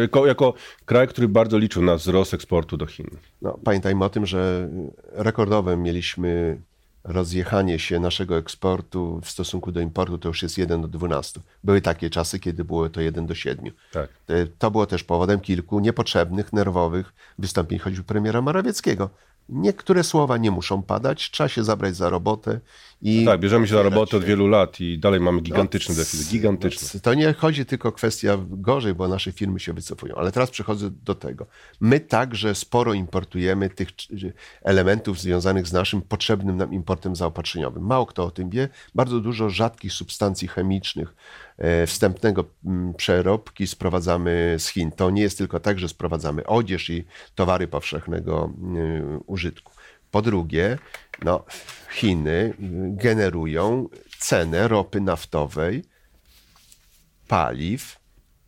Jako, 0.00 0.26
jako 0.26 0.54
kraj, 0.84 1.08
który 1.08 1.28
bardzo 1.28 1.58
liczył 1.58 1.82
na 1.82 1.94
wzrost 1.94 2.34
eksportu 2.34 2.76
do 2.76 2.86
Chin. 2.86 3.06
No, 3.42 3.58
pamiętajmy 3.64 4.04
o 4.04 4.08
tym, 4.08 4.26
że 4.26 4.68
rekordowe 5.12 5.76
mieliśmy 5.76 6.60
rozjechanie 7.06 7.78
się 7.78 8.00
naszego 8.00 8.36
eksportu 8.36 9.20
w 9.24 9.30
stosunku 9.30 9.72
do 9.72 9.80
importu 9.80 10.18
to 10.18 10.28
już 10.28 10.42
jest 10.42 10.58
1 10.58 10.82
do 10.82 10.88
12. 10.88 11.40
Były 11.64 11.80
takie 11.80 12.10
czasy, 12.10 12.38
kiedy 12.38 12.64
było 12.64 12.88
to 12.88 13.00
1 13.00 13.26
do 13.26 13.34
7. 13.34 13.70
Tak. 13.92 14.10
E, 14.28 14.46
to 14.46 14.70
było 14.70 14.86
też 14.86 15.04
powodem 15.04 15.40
kilku 15.40 15.80
niepotrzebnych, 15.80 16.52
nerwowych 16.52 17.12
wystąpień 17.38 17.78
choćby 17.78 18.04
premiera 18.04 18.42
Morawieckiego. 18.42 19.10
Niektóre 19.48 20.04
słowa 20.04 20.36
nie 20.36 20.50
muszą 20.50 20.82
padać, 20.82 21.30
trzeba 21.30 21.48
się 21.48 21.64
zabrać 21.64 21.96
za 21.96 22.10
robotę. 22.10 22.60
I 23.02 23.24
no 23.24 23.30
tak, 23.30 23.40
bierzemy 23.40 23.66
się 23.66 23.74
za 23.74 23.82
robotę 23.82 24.16
od 24.16 24.24
wielu 24.24 24.46
lat 24.46 24.80
i 24.80 24.98
dalej 24.98 25.20
mamy 25.20 25.40
gigantyczny 25.40 25.94
no, 25.94 25.98
deficyt. 25.98 26.28
Gigantyczny. 26.28 26.88
No, 26.94 27.00
to 27.00 27.14
nie 27.14 27.32
chodzi 27.32 27.66
tylko 27.66 27.88
o 27.88 27.92
kwestia 27.92 28.38
gorzej, 28.48 28.94
bo 28.94 29.08
nasze 29.08 29.32
firmy 29.32 29.60
się 29.60 29.72
wycofują. 29.72 30.14
Ale 30.14 30.32
teraz 30.32 30.50
przechodzę 30.50 30.90
do 30.90 31.14
tego. 31.14 31.46
My 31.80 32.00
także 32.00 32.54
sporo 32.54 32.94
importujemy 32.94 33.70
tych 33.70 33.88
elementów 34.62 35.20
związanych 35.20 35.66
z 35.66 35.72
naszym 35.72 36.02
potrzebnym 36.02 36.56
nam 36.56 36.72
importem 36.72 37.16
zaopatrzeniowym. 37.16 37.82
Mało 37.82 38.06
kto 38.06 38.24
o 38.24 38.30
tym 38.30 38.50
wie. 38.50 38.68
Bardzo 38.94 39.20
dużo 39.20 39.50
rzadkich 39.50 39.92
substancji 39.92 40.48
chemicznych, 40.48 41.14
e, 41.58 41.86
wstępnego 41.86 42.44
mm, 42.64 42.94
przeróbki 42.94 43.66
sprowadzamy 43.66 44.56
z 44.58 44.68
Chin. 44.68 44.92
To 44.92 45.10
nie 45.10 45.22
jest 45.22 45.38
tylko 45.38 45.60
tak, 45.60 45.78
że 45.78 45.88
sprowadzamy 45.88 46.46
odzież 46.46 46.90
i 46.90 47.04
towary 47.34 47.68
powszechnego 47.68 48.52
mm, 48.58 49.20
użytku. 49.26 49.75
Po 50.16 50.22
drugie, 50.22 50.78
no, 51.24 51.44
Chiny 51.90 52.54
generują 52.90 53.88
cenę 54.18 54.68
ropy 54.68 55.00
naftowej, 55.00 55.84
paliw 57.28 58.00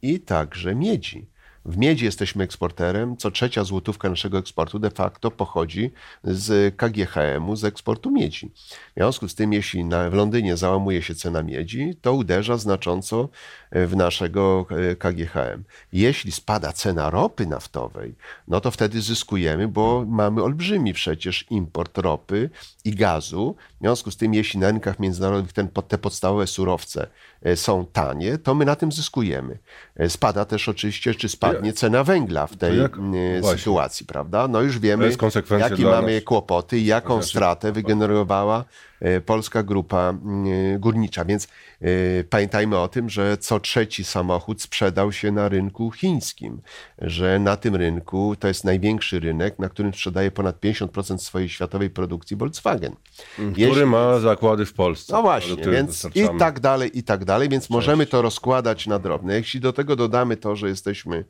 i 0.02 0.20
także 0.20 0.75
miedzi. 0.75 1.30
W 1.65 1.77
miedzi 1.77 2.05
jesteśmy 2.05 2.45
eksporterem. 2.45 3.17
Co 3.17 3.31
trzecia 3.31 3.65
złotówka 3.65 4.09
naszego 4.09 4.38
eksportu 4.38 4.79
de 4.79 4.91
facto 4.91 5.31
pochodzi 5.31 5.91
z 6.25 6.77
KGHM-u, 6.77 7.57
z 7.57 7.65
eksportu 7.65 8.11
miedzi. 8.11 8.50
W 8.57 8.95
związku 8.97 9.29
z 9.29 9.35
tym, 9.35 9.53
jeśli 9.53 9.85
na, 9.85 10.11
w 10.11 10.15
Londynie 10.15 10.57
załamuje 10.57 11.03
się 11.03 11.15
cena 11.15 11.43
miedzi, 11.43 11.95
to 12.03 12.12
uderza 12.12 12.57
znacząco 12.57 13.29
w 13.73 13.97
naszego 13.97 14.67
e, 14.71 14.97
KGHM. 14.97 15.65
Jeśli 15.93 16.33
spada 16.33 16.73
cena 16.73 17.11
ropy 17.11 17.47
naftowej, 17.47 18.15
no 18.49 18.61
to 18.61 18.71
wtedy 18.71 19.00
zyskujemy, 19.00 19.69
bo 19.69 20.05
mamy 20.09 20.43
olbrzymi 20.43 20.93
przecież 20.93 21.47
import 21.50 21.99
ropy 21.99 22.50
i 22.85 22.95
gazu. 22.95 23.57
W 23.77 23.81
związku 23.81 24.11
z 24.11 24.17
tym, 24.17 24.35
jeśli 24.35 24.61
na 24.61 24.71
rynkach 24.71 24.99
międzynarodowych 24.99 25.53
ten, 25.53 25.69
te 25.69 25.99
podstawowe 25.99 26.47
surowce 26.47 27.07
e, 27.43 27.57
są 27.57 27.87
tanie, 27.87 28.38
to 28.38 28.55
my 28.55 28.65
na 28.65 28.77
tym 28.77 28.93
zyskujemy. 28.93 29.59
E, 29.97 30.11
spada 30.11 30.45
też 30.45 30.69
oczywiście, 30.69 31.15
czy 31.15 31.29
spadnie 31.59 31.73
cena 31.73 32.05
węgla 32.05 32.47
w 32.47 32.57
tej 32.57 32.79
jak, 32.79 32.97
sytuacji, 33.57 34.07
prawda? 34.07 34.49
No 34.49 34.61
już 34.61 34.79
wiemy, 34.79 35.11
jakie 35.59 35.85
mamy 35.85 36.23
kłopoty 36.23 36.79
i 36.79 36.87
jaką 36.87 37.23
stratę 37.23 37.73
wygenerowała 37.73 38.65
polska 39.26 39.62
grupa 39.62 40.14
e, 40.75 40.78
górnicza. 40.78 41.25
Więc 41.25 41.49
e, 41.81 41.88
pamiętajmy 42.31 42.78
o 42.78 42.88
tym, 42.88 43.11
że 43.11 43.38
co 43.38 43.61
trzeci 43.61 44.05
samochód 44.05 44.62
sprzedał 44.62 45.12
się 45.12 45.33
na 45.33 45.49
rynku 45.49 45.90
chińskim, 45.90 46.61
że 46.99 47.38
na 47.38 47.57
tym 47.57 47.76
rynku 47.76 48.37
to 48.38 48.49
jest 48.49 48.64
największy 48.64 49.21
rynek, 49.21 49.59
na 49.59 49.69
którym 49.69 49.93
sprzedaje 49.93 50.31
ponad 50.31 50.61
50% 50.61 51.19
swojej 51.19 51.49
światowej 51.49 51.90
produkcji 51.90 52.37
Volkswagen. 52.37 52.97
Który 53.33 53.52
Jeśli... 53.57 53.87
ma 53.87 54.19
zakłady 54.19 54.67
w 54.67 54.73
Polsce. 54.73 55.12
No 55.12 55.23
właśnie, 55.23 55.57
więc 55.57 56.09
i 56.14 56.28
tak 56.38 56.61
dalej, 56.61 56.99
i 56.99 57.02
tak 57.02 57.25
dalej, 57.25 57.49
więc 57.49 57.64
Cześć. 57.64 57.71
możemy 57.71 58.07
to 58.07 58.23
rozkładać 58.23 58.87
na 58.87 58.99
drobne. 58.99 59.35
Jeśli 59.35 59.61
do 59.61 59.73
tego 59.73 59.97
dodamy 59.97 60.37
to, 60.37 60.57
że 60.57 60.69
jesteśmy 60.69 61.25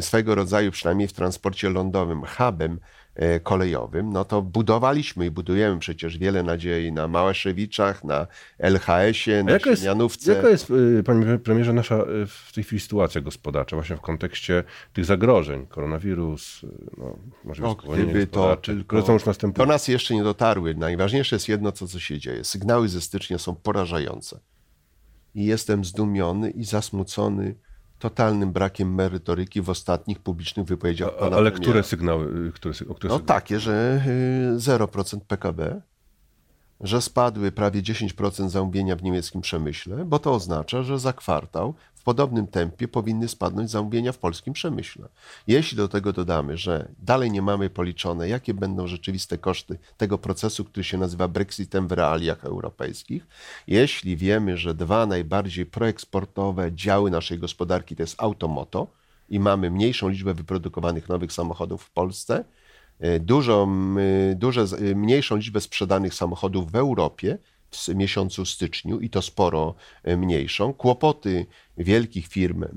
swego 0.00 0.34
rodzaju, 0.34 0.70
przynajmniej 0.70 1.08
w 1.08 1.12
transporcie 1.12 1.70
lądowym, 1.70 2.22
hubem 2.36 2.78
E, 3.07 3.07
kolejowym, 3.42 4.12
no 4.12 4.24
to 4.24 4.42
budowaliśmy 4.42 5.26
i 5.26 5.30
budujemy 5.30 5.78
przecież 5.78 6.18
wiele 6.18 6.42
nadziei 6.42 6.92
na 6.92 7.08
Małeszewiczach, 7.08 8.04
na 8.04 8.26
LHS-ie, 8.58 9.42
na 9.42 9.52
jaka 9.52 9.76
Siemianówce. 9.76 10.30
Jest, 10.30 10.36
jaka 10.36 10.48
jest, 10.48 10.70
e, 10.98 11.02
panie 11.02 11.38
premierze, 11.38 11.72
nasza 11.72 11.96
e, 11.96 12.26
w 12.26 12.52
tej 12.54 12.64
chwili 12.64 12.80
sytuacja 12.80 13.20
gospodarcza 13.20 13.76
właśnie 13.76 13.96
w 13.96 14.00
kontekście 14.00 14.64
tych 14.92 15.04
zagrożeń, 15.04 15.66
koronawirus, 15.66 16.60
no, 16.98 17.18
może 17.44 17.62
no, 17.62 17.74
gdyby 17.74 18.26
to 18.26 18.56
tylko, 18.56 19.02
które 19.02 19.14
już 19.14 19.52
Do 19.54 19.66
nas 19.66 19.88
jeszcze 19.88 20.14
nie 20.14 20.22
dotarły. 20.22 20.74
Najważniejsze 20.74 21.36
jest 21.36 21.48
jedno, 21.48 21.72
co, 21.72 21.86
co 21.86 22.00
się 22.00 22.18
dzieje. 22.18 22.44
Sygnały 22.44 22.88
ze 22.88 23.00
stycznia 23.00 23.38
są 23.38 23.54
porażające. 23.54 24.40
I 25.34 25.44
jestem 25.44 25.84
zdumiony 25.84 26.50
i 26.50 26.64
zasmucony 26.64 27.54
totalnym 27.98 28.52
brakiem 28.52 28.94
merytoryki 28.94 29.62
w 29.62 29.70
ostatnich 29.70 30.18
publicznych 30.18 30.66
wypowiedziach 30.66 31.10
pana 31.10 31.36
Ale 31.36 31.50
premiera. 31.50 31.60
które 31.70 31.82
sygnały? 31.82 32.52
Które, 32.54 32.74
które 32.74 32.90
no 32.92 32.94
sygnały? 32.94 33.22
takie, 33.22 33.60
że 33.60 34.02
0% 34.56 35.16
y, 35.16 35.20
PKB, 35.20 35.82
że 36.80 37.02
spadły 37.02 37.52
prawie 37.52 37.82
10% 37.82 38.48
zamówienia 38.48 38.96
w 38.96 39.02
niemieckim 39.02 39.40
przemyśle, 39.40 40.04
bo 40.04 40.18
to 40.18 40.32
oznacza, 40.32 40.82
że 40.82 40.98
za 40.98 41.12
kwartał 41.12 41.74
w 41.94 42.02
podobnym 42.02 42.46
tempie 42.46 42.88
powinny 42.88 43.28
spadnąć 43.28 43.70
zamówienia 43.70 44.12
w 44.12 44.18
polskim 44.18 44.52
przemyśle. 44.52 45.08
Jeśli 45.46 45.76
do 45.76 45.88
tego 45.88 46.12
dodamy, 46.12 46.56
że 46.56 46.88
dalej 46.98 47.30
nie 47.30 47.42
mamy 47.42 47.70
policzone, 47.70 48.28
jakie 48.28 48.54
będą 48.54 48.86
rzeczywiste 48.86 49.38
koszty 49.38 49.78
tego 49.96 50.18
procesu, 50.18 50.64
który 50.64 50.84
się 50.84 50.98
nazywa 50.98 51.28
Brexitem 51.28 51.88
w 51.88 51.92
realiach 51.92 52.44
europejskich, 52.44 53.26
jeśli 53.66 54.16
wiemy, 54.16 54.56
że 54.56 54.74
dwa 54.74 55.06
najbardziej 55.06 55.66
proeksportowe 55.66 56.72
działy 56.72 57.10
naszej 57.10 57.38
gospodarki 57.38 57.96
to 57.96 58.02
jest 58.02 58.22
automoto 58.22 58.86
i 59.28 59.40
mamy 59.40 59.70
mniejszą 59.70 60.08
liczbę 60.08 60.34
wyprodukowanych 60.34 61.08
nowych 61.08 61.32
samochodów 61.32 61.82
w 61.82 61.90
Polsce, 61.90 62.44
dużo, 63.20 63.68
dużo 64.34 64.64
mniejszą 64.94 65.36
liczbę 65.36 65.60
sprzedanych 65.60 66.14
samochodów 66.14 66.72
w 66.72 66.76
Europie, 66.76 67.38
w 67.70 67.88
miesiącu 67.94 68.46
styczniu 68.46 69.00
i 69.00 69.10
to 69.10 69.22
sporo 69.22 69.74
e, 70.02 70.16
mniejszą. 70.16 70.74
Kłopoty 70.74 71.46
wielkich 71.78 72.26
firm 72.26 72.64
e, 72.64 72.68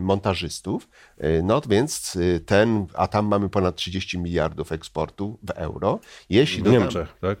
montażystów, 0.00 0.88
e, 1.18 1.42
no 1.42 1.60
więc 1.68 2.18
ten, 2.46 2.86
a 2.94 3.06
tam 3.08 3.26
mamy 3.26 3.48
ponad 3.48 3.76
30 3.76 4.18
miliardów 4.18 4.72
eksportu 4.72 5.38
w 5.42 5.50
euro. 5.50 6.00
Jeśli 6.30 6.60
w 6.60 6.64
dodam, 6.64 6.80
Niemczech, 6.80 7.16
tak? 7.20 7.38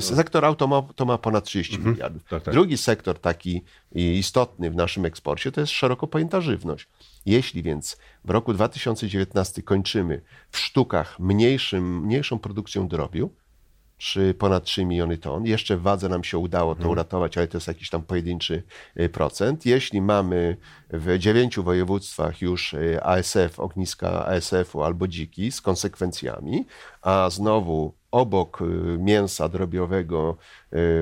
Sektor 0.00 0.44
auto 0.44 0.88
to 0.96 1.04
ma 1.04 1.18
ponad 1.18 1.44
30 1.44 1.74
mhm. 1.74 1.92
miliardów. 1.92 2.24
Tak, 2.24 2.42
tak. 2.42 2.54
Drugi 2.54 2.78
sektor 2.78 3.18
taki 3.18 3.62
istotny 3.92 4.70
w 4.70 4.76
naszym 4.76 5.04
eksporcie 5.04 5.52
to 5.52 5.60
jest 5.60 5.72
szeroko 5.72 6.06
pojęta 6.06 6.40
żywność. 6.40 6.88
Jeśli 7.28 7.62
więc 7.62 7.96
w 8.24 8.30
roku 8.30 8.52
2019 8.52 9.62
kończymy 9.62 10.22
w 10.50 10.58
sztukach 10.58 11.20
mniejszym, 11.20 12.00
mniejszą 12.00 12.38
produkcją 12.38 12.88
drobiu, 12.88 13.30
3, 13.98 14.34
ponad 14.38 14.64
3 14.64 14.84
miliony 14.84 15.18
ton. 15.18 15.46
Jeszcze 15.46 15.76
w 15.76 15.82
wadze 15.82 16.08
nam 16.08 16.24
się 16.24 16.38
udało 16.38 16.74
to 16.74 16.78
mhm. 16.78 16.90
uratować, 16.90 17.38
ale 17.38 17.48
to 17.48 17.56
jest 17.56 17.68
jakiś 17.68 17.90
tam 17.90 18.02
pojedynczy 18.02 18.62
y, 19.00 19.08
procent. 19.08 19.66
Jeśli 19.66 20.00
mamy 20.00 20.56
w 20.90 21.18
dziewięciu 21.18 21.62
województwach 21.62 22.42
już 22.42 22.74
y, 22.74 23.02
ASF, 23.02 23.60
ogniska 23.60 24.26
ASF-u 24.26 24.82
albo 24.82 25.08
dziki 25.08 25.52
z 25.52 25.60
konsekwencjami, 25.60 26.66
a 27.02 27.30
znowu 27.30 27.92
obok 28.10 28.60
y, 28.60 28.64
mięsa 28.98 29.48
drobiowego 29.48 30.36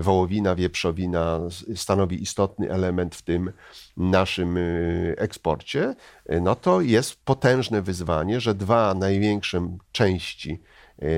wołowina, 0.01 0.55
wieprzowina 0.55 1.41
stanowi 1.75 2.23
istotny 2.23 2.71
element 2.71 3.15
w 3.15 3.23
tym 3.23 3.53
naszym 3.97 4.59
eksporcie, 5.17 5.95
no 6.41 6.55
to 6.55 6.81
jest 6.81 7.25
potężne 7.25 7.83
wyzwanie, 7.83 8.41
że 8.41 8.55
dwa 8.55 8.95
największe 8.95 9.69
części 9.93 10.61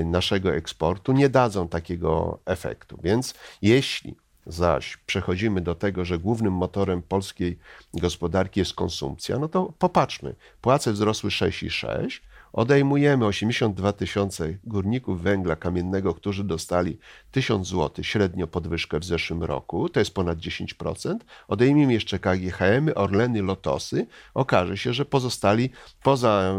naszego 0.05 0.55
eksportu 0.55 1.13
nie 1.13 1.29
dadzą 1.29 1.69
takiego 1.69 2.39
efektu. 2.47 2.99
Więc 3.03 3.35
jeśli 3.63 4.17
zaś 4.47 4.97
przechodzimy 4.97 5.61
do 5.61 5.75
tego, 5.75 6.05
że 6.05 6.19
głównym 6.19 6.53
motorem 6.53 7.03
polskiej 7.03 7.59
gospodarki 7.95 8.61
jest 8.61 8.75
konsumpcja, 8.75 9.39
no 9.39 9.49
to 9.49 9.73
popatrzmy. 9.79 10.35
Płace 10.61 10.93
wzrosły 10.93 11.31
6,6, 11.31 12.21
odejmujemy 12.53 13.27
82 13.27 13.93
tysiące 13.93 14.55
górników 14.65 15.23
węgla 15.23 15.57
kamiennego, 15.57 16.15
którzy 16.15 16.45
dostali 16.45 16.99
1000 17.31 17.69
zł 17.69 18.05
średnio 18.05 18.47
podwyżkę 18.47 19.01
w 19.01 19.05
zeszłym 19.05 19.43
roku, 19.43 19.89
to 19.89 20.01
jest 20.01 20.15
ponad 20.15 20.39
10%, 20.39 21.17
odejmijmy 21.49 21.93
jeszcze 21.93 22.19
KGHM, 22.19 22.91
Orleny, 22.95 23.43
Lotosy, 23.43 24.07
okaże 24.35 24.77
się, 24.77 24.93
że 24.93 25.05
pozostali 25.05 25.71
poza 26.03 26.59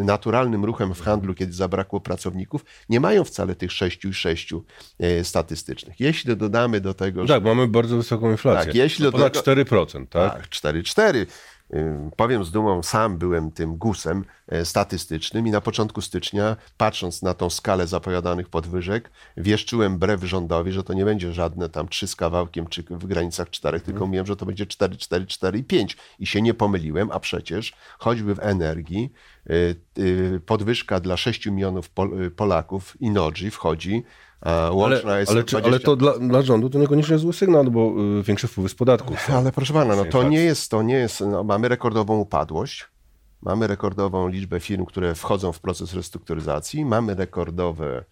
y, 0.00 0.04
naturalnym 0.04 0.64
ruchem 0.64 0.94
w 0.94 1.00
handlu, 1.00 1.34
kiedy 1.34 1.52
zabrakło 1.52 2.00
pracowników, 2.00 2.64
nie 2.88 3.00
mają 3.00 3.24
wcale 3.24 3.54
tych 3.54 3.72
6 3.72 4.04
i 4.04 4.14
6 4.14 4.52
y, 4.52 5.24
statystycznych. 5.24 6.00
Jeśli 6.00 6.36
dodamy 6.36 6.80
do 6.80 6.94
tego, 6.94 7.26
że... 7.26 7.34
Tak, 7.34 7.44
mamy 7.44 7.68
bardzo 7.68 7.96
wysoką 7.96 8.30
inflację. 8.30 8.66
Tak, 8.66 8.74
jeśli 8.74 9.04
do 9.04 9.12
ponad 9.12 9.44
tego... 9.44 9.62
4%, 9.62 10.06
tak? 10.06 10.32
Tak, 10.32 10.48
4,4%. 10.48 11.26
Powiem 12.16 12.44
z 12.44 12.50
dumą, 12.50 12.82
sam 12.82 13.18
byłem 13.18 13.50
tym 13.50 13.76
gusem 13.76 14.24
e, 14.48 14.64
statystycznym 14.64 15.46
i 15.46 15.50
na 15.50 15.60
początku 15.60 16.00
stycznia, 16.00 16.56
patrząc 16.76 17.22
na 17.22 17.34
tą 17.34 17.50
skalę 17.50 17.86
zapowiadanych 17.86 18.48
podwyżek, 18.48 19.10
wieszczyłem 19.36 19.98
brew 19.98 20.24
rządowi, 20.24 20.72
że 20.72 20.84
to 20.84 20.92
nie 20.92 21.04
będzie 21.04 21.32
żadne 21.32 21.68
tam 21.68 21.88
trzy 21.88 22.06
z 22.06 22.16
kawałkiem 22.16 22.66
czy 22.66 22.82
w 22.82 23.06
granicach 23.06 23.50
czterech, 23.50 23.82
tylko 23.82 24.06
mówiłem, 24.06 24.26
że 24.26 24.36
to 24.36 24.46
będzie 24.46 24.66
4, 24.66 24.96
4, 24.96 25.26
4 25.26 25.58
i 25.58 25.64
5. 25.64 25.96
I 26.18 26.26
się 26.26 26.42
nie 26.42 26.54
pomyliłem, 26.54 27.10
a 27.12 27.20
przecież 27.20 27.72
choćby 27.98 28.34
w 28.34 28.40
energii 28.40 29.12
e, 29.46 29.52
e, 29.54 30.40
podwyżka 30.40 31.00
dla 31.00 31.16
6 31.16 31.46
milionów 31.46 31.90
Polaków 32.36 33.00
Inoji 33.00 33.50
wchodzi 33.50 34.04
Łączna 34.70 35.10
ale, 35.10 35.20
jest 35.20 35.32
ale, 35.32 35.42
20... 35.42 35.68
ale 35.68 35.80
to 35.80 35.96
dla, 35.96 36.18
dla, 36.18 36.42
rządu 36.42 36.70
to 36.70 36.78
niekoniecznie 36.78 37.18
zły 37.18 37.32
sygnał, 37.32 37.64
bo 37.64 37.94
y, 38.20 38.22
większe 38.22 38.48
wpływy 38.48 38.68
z 38.68 38.74
podatków. 38.74 39.30
Ale 39.30 39.52
proszę 39.52 39.72
pana, 39.72 39.96
no 39.96 40.04
to 40.04 40.22
nie 40.22 40.40
jest, 40.40 40.70
to 40.70 40.82
nie 40.82 40.94
jest, 40.94 41.20
no, 41.20 41.44
mamy 41.44 41.68
rekordową 41.68 42.18
upadłość, 42.18 42.88
mamy 43.42 43.66
rekordową 43.66 44.28
liczbę 44.28 44.60
firm, 44.60 44.84
które 44.84 45.14
wchodzą 45.14 45.52
w 45.52 45.60
proces 45.60 45.94
restrukturyzacji, 45.94 46.84
mamy 46.84 47.14
rekordowe 47.14 48.04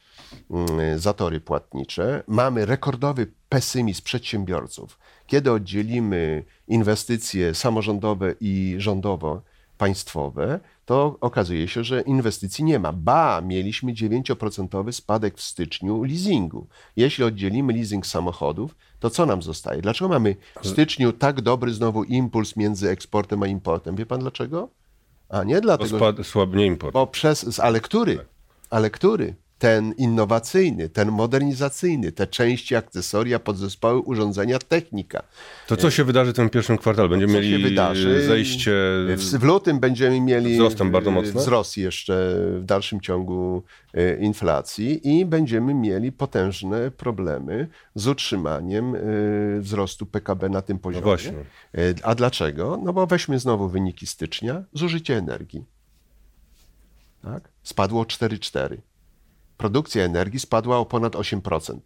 mm, 0.50 0.98
zatory 0.98 1.40
płatnicze, 1.40 2.22
mamy 2.26 2.66
rekordowy 2.66 3.26
pesymizm 3.48 4.02
przedsiębiorców. 4.02 4.98
Kiedy 5.26 5.52
oddzielimy 5.52 6.44
inwestycje 6.68 7.54
samorządowe 7.54 8.34
i 8.40 8.74
rządowo, 8.78 9.42
państwowe, 9.78 10.60
to 10.86 11.16
okazuje 11.20 11.68
się, 11.68 11.84
że 11.84 12.00
inwestycji 12.00 12.64
nie 12.64 12.78
ma. 12.78 12.92
Ba, 12.92 13.40
mieliśmy 13.40 13.92
9% 13.92 14.92
spadek 14.92 15.36
w 15.36 15.42
styczniu 15.42 16.02
leasingu. 16.02 16.66
Jeśli 16.96 17.24
oddzielimy 17.24 17.72
leasing 17.72 18.06
samochodów, 18.06 18.74
to 19.00 19.10
co 19.10 19.26
nam 19.26 19.42
zostaje? 19.42 19.82
Dlaczego 19.82 20.08
mamy 20.08 20.36
w 20.62 20.68
styczniu 20.68 21.12
tak 21.12 21.40
dobry 21.40 21.74
znowu 21.74 22.04
impuls 22.04 22.56
między 22.56 22.90
eksportem 22.90 23.42
a 23.42 23.46
importem? 23.46 23.96
Wie 23.96 24.06
pan 24.06 24.20
dlaczego? 24.20 24.68
A 25.28 25.44
nie 25.44 25.60
dlatego. 25.60 26.12
Bo 26.12 26.24
słabnie 26.24 26.66
import. 26.66 26.92
Bo 26.94 27.06
przez, 27.06 27.60
ale 27.60 27.80
który? 27.80 28.18
Ale 28.70 28.90
który? 28.90 29.34
Ten 29.58 29.92
innowacyjny, 29.92 30.88
ten 30.88 31.10
modernizacyjny, 31.10 32.12
te 32.12 32.26
części, 32.26 32.76
akcesoria, 32.76 33.38
podzespoły, 33.38 34.00
urządzenia, 34.00 34.58
technika. 34.58 35.22
To 35.66 35.76
co 35.76 35.90
się 35.90 36.04
wydarzy 36.04 36.32
w 36.32 36.36
tym 36.36 36.50
pierwszym 36.50 36.78
kwartale? 36.78 37.08
Będziemy 37.08 37.32
co 37.32 37.40
mieli 37.40 37.62
wydarzy? 37.62 38.22
zejście... 38.26 38.70
W, 39.16 39.38
w 39.38 39.42
lutym 39.42 39.80
będziemy 39.80 40.20
mieli 40.20 40.54
wzrostem 40.54 40.90
bardzo 40.90 41.10
mocno? 41.10 41.40
wzrost 41.40 41.76
jeszcze 41.76 42.34
w 42.60 42.64
dalszym 42.64 43.00
ciągu 43.00 43.62
e, 43.94 44.16
inflacji 44.16 45.18
i 45.18 45.26
będziemy 45.26 45.74
mieli 45.74 46.12
potężne 46.12 46.90
problemy 46.90 47.68
z 47.94 48.06
utrzymaniem 48.06 48.94
e, 48.94 48.98
wzrostu 49.60 50.06
PKB 50.06 50.48
na 50.48 50.62
tym 50.62 50.78
poziomie. 50.78 51.00
No 51.00 51.06
właśnie. 51.06 51.32
E, 51.32 51.94
a 52.02 52.14
dlaczego? 52.14 52.80
No 52.84 52.92
bo 52.92 53.06
weźmy 53.06 53.38
znowu 53.38 53.68
wyniki 53.68 54.06
stycznia, 54.06 54.64
zużycie 54.72 55.16
energii. 55.16 55.64
Tak? 57.22 57.48
Spadło 57.62 58.02
4,4 58.02 58.76
produkcja 59.58 60.04
energii 60.04 60.40
spadła 60.40 60.78
o 60.78 60.86
ponad 60.86 61.12
8%. 61.12 61.78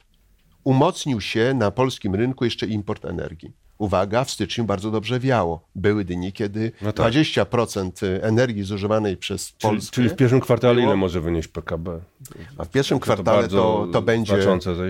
Umocnił 0.64 1.21
się 1.21 1.55
na 1.55 1.71
polskim 1.71 2.14
rynku 2.14 2.45
jeszcze 2.45 2.67
import 2.67 3.05
energii 3.05 3.52
uwaga, 3.83 4.25
w 4.25 4.31
styczniu 4.31 4.64
bardzo 4.64 4.91
dobrze 4.91 5.21
wiało. 5.21 5.69
Były 5.75 6.05
dni, 6.05 6.33
kiedy 6.33 6.73
no 6.83 6.93
tak. 6.93 7.12
20% 7.12 8.19
energii 8.23 8.62
zużywanej 8.62 9.17
przez 9.17 9.52
Polskę... 9.52 9.95
Czyli, 9.95 10.09
w 10.09 10.17
pierwszym 10.17 10.41
kwartale 10.41 10.75
było... 10.75 10.87
ile 10.87 10.97
może 10.97 11.21
wynieść 11.21 11.49
PKB? 11.49 12.00
A 12.59 12.64
w 12.64 12.69
pierwszym 12.69 12.99
to 12.99 13.02
kwartale 13.02 13.49
to, 13.49 13.88
to 13.93 14.02
będzie 14.02 14.37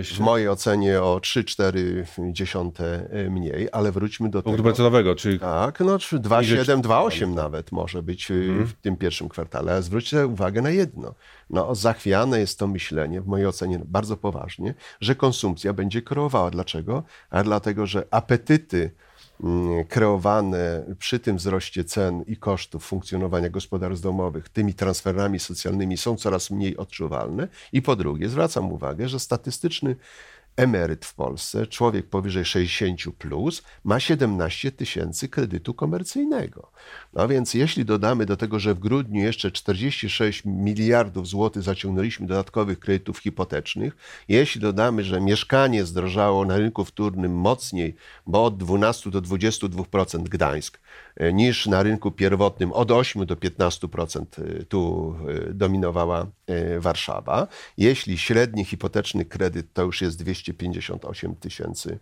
w 0.03 0.19
mojej 0.19 0.49
ocenie 0.49 1.01
o 1.01 1.17
3,4 1.17 2.83
e, 3.09 3.29
mniej, 3.29 3.69
ale 3.71 3.91
wróćmy 3.91 4.29
do 4.29 4.43
Punktu 4.43 4.51
tego... 4.51 4.63
procentowego, 4.63 5.15
czyli... 5.15 5.39
Tak, 5.39 5.79
no 5.79 5.97
2,7, 5.97 6.81
2,8 6.81 7.33
nawet 7.33 7.71
może 7.71 8.03
być 8.03 8.27
hmm. 8.27 8.67
w 8.67 8.73
tym 8.73 8.97
pierwszym 8.97 9.29
kwartale. 9.29 9.71
Ale 9.71 9.83
zwróćcie 9.83 10.27
uwagę 10.27 10.61
na 10.61 10.69
jedno. 10.69 11.15
No, 11.53 11.75
zachwiane 11.75 12.39
jest 12.39 12.59
to 12.59 12.67
myślenie, 12.67 13.21
w 13.21 13.27
mojej 13.27 13.47
ocenie 13.47 13.79
bardzo 13.85 14.17
poważnie, 14.17 14.73
że 15.01 15.15
konsumpcja 15.15 15.73
będzie 15.73 16.01
kreowała. 16.01 16.51
Dlaczego? 16.51 17.03
A 17.29 17.43
dlatego, 17.43 17.85
że 17.85 18.05
apetyty 18.11 18.91
Mm, 19.43 19.85
kreowane 19.85 20.85
przy 20.99 21.19
tym 21.19 21.37
wzroście 21.37 21.83
cen 21.83 22.23
i 22.27 22.37
kosztów 22.37 22.85
funkcjonowania 22.85 23.49
gospodarstw 23.49 24.03
domowych 24.03 24.49
tymi 24.49 24.73
transferami 24.73 25.39
socjalnymi 25.39 25.97
są 25.97 26.15
coraz 26.15 26.51
mniej 26.51 26.77
odczuwalne. 26.77 27.47
I 27.73 27.81
po 27.81 27.95
drugie, 27.95 28.29
zwracam 28.29 28.71
uwagę, 28.71 29.07
że 29.09 29.19
statystyczny 29.19 29.95
emeryt 30.55 31.05
w 31.05 31.15
Polsce, 31.15 31.67
człowiek 31.67 32.09
powyżej 32.09 32.45
60 32.45 33.15
plus, 33.17 33.63
ma 33.83 33.99
17 33.99 34.71
tysięcy 34.71 35.29
kredytu 35.29 35.73
komercyjnego. 35.73 36.71
No 37.13 37.27
więc 37.27 37.53
jeśli 37.53 37.85
dodamy 37.85 38.25
do 38.25 38.37
tego, 38.37 38.59
że 38.59 38.73
w 38.73 38.79
grudniu 38.79 39.23
jeszcze 39.23 39.51
46 39.51 40.41
miliardów 40.45 41.27
złotych 41.27 41.63
zaciągnęliśmy 41.63 42.27
dodatkowych 42.27 42.79
kredytów 42.79 43.19
hipotecznych, 43.19 43.95
jeśli 44.27 44.61
dodamy, 44.61 45.03
że 45.03 45.21
mieszkanie 45.21 45.85
zdrożało 45.85 46.45
na 46.45 46.57
rynku 46.57 46.85
wtórnym 46.85 47.35
mocniej, 47.35 47.95
bo 48.27 48.45
od 48.45 48.57
12 48.57 49.11
do 49.11 49.21
22% 49.21 50.23
Gdańsk, 50.23 50.79
e, 51.15 51.33
niż 51.33 51.67
na 51.67 51.83
rynku 51.83 52.11
pierwotnym 52.11 52.71
od 52.71 52.91
8 52.91 53.25
do 53.25 53.35
15% 53.35 54.25
e, 54.41 54.63
tu 54.63 55.15
e, 55.49 55.53
dominowała 55.53 56.27
Warszawa. 56.79 57.47
Jeśli 57.77 58.17
średni 58.17 58.65
hipoteczny 58.65 59.25
kredyt 59.25 59.73
to 59.73 59.83
już 59.83 60.01
jest 60.01 60.17
258 60.51 61.35
tysięcy 61.35 61.99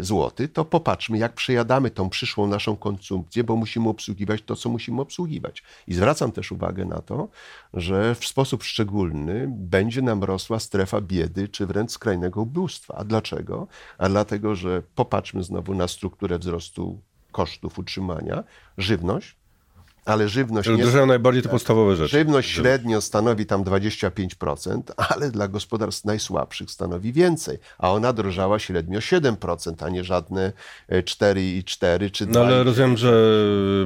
złotych, 0.00 0.52
to 0.52 0.64
popatrzmy, 0.64 1.18
jak 1.18 1.32
przejadamy 1.32 1.90
tą 1.90 2.10
przyszłą 2.10 2.46
naszą 2.46 2.76
konsumpcję, 2.76 3.44
bo 3.44 3.56
musimy 3.56 3.88
obsługiwać 3.88 4.10
obsługiwać 4.10 4.42
to, 4.42 4.56
co 4.56 4.68
musimy 4.68 5.00
obsługiwać. 5.00 5.62
I 5.86 5.94
zwracam 5.94 6.32
też 6.32 6.52
uwagę 6.52 6.84
na 6.84 7.02
to, 7.02 7.28
że 7.74 8.14
w 8.14 8.26
sposób 8.26 8.62
szczególny 8.62 9.46
będzie 9.48 10.02
nam 10.02 10.24
rosła 10.24 10.58
strefa 10.58 11.00
biedy, 11.00 11.48
czy 11.48 11.66
wręcz 11.66 11.90
skrajnego 11.90 12.40
ubóstwa. 12.40 12.94
A 12.94 13.04
dlaczego? 13.04 13.66
A 13.98 14.08
dlatego, 14.08 14.54
że 14.54 14.82
popatrzmy 14.94 15.42
znowu 15.42 15.74
na 15.74 15.88
strukturę 15.88 16.38
wzrostu 16.38 17.00
kosztów 17.32 17.78
utrzymania. 17.78 18.44
Żywność 18.78 19.39
ale 20.10 20.28
żywność... 20.28 20.68
Uderzają 20.68 21.06
najbardziej 21.06 21.42
te 21.42 21.48
podstawowe 21.48 21.96
rzeczy. 21.96 22.10
Żywność 22.10 22.50
średnio 22.50 23.00
stanowi 23.00 23.46
tam 23.46 23.64
25%, 23.64 24.82
ale 24.96 25.30
dla 25.30 25.48
gospodarstw 25.48 26.04
najsłabszych 26.04 26.70
stanowi 26.70 27.12
więcej, 27.12 27.58
a 27.78 27.92
ona 27.92 28.12
drożała 28.12 28.58
średnio 28.58 28.98
7%, 28.98 29.84
a 29.84 29.88
nie 29.88 30.04
żadne 30.04 30.52
4,4 30.90 32.10
czy 32.10 32.26
2. 32.26 32.40
No 32.40 32.46
ale 32.46 32.62
rozumiem, 32.64 32.96
że 32.96 33.12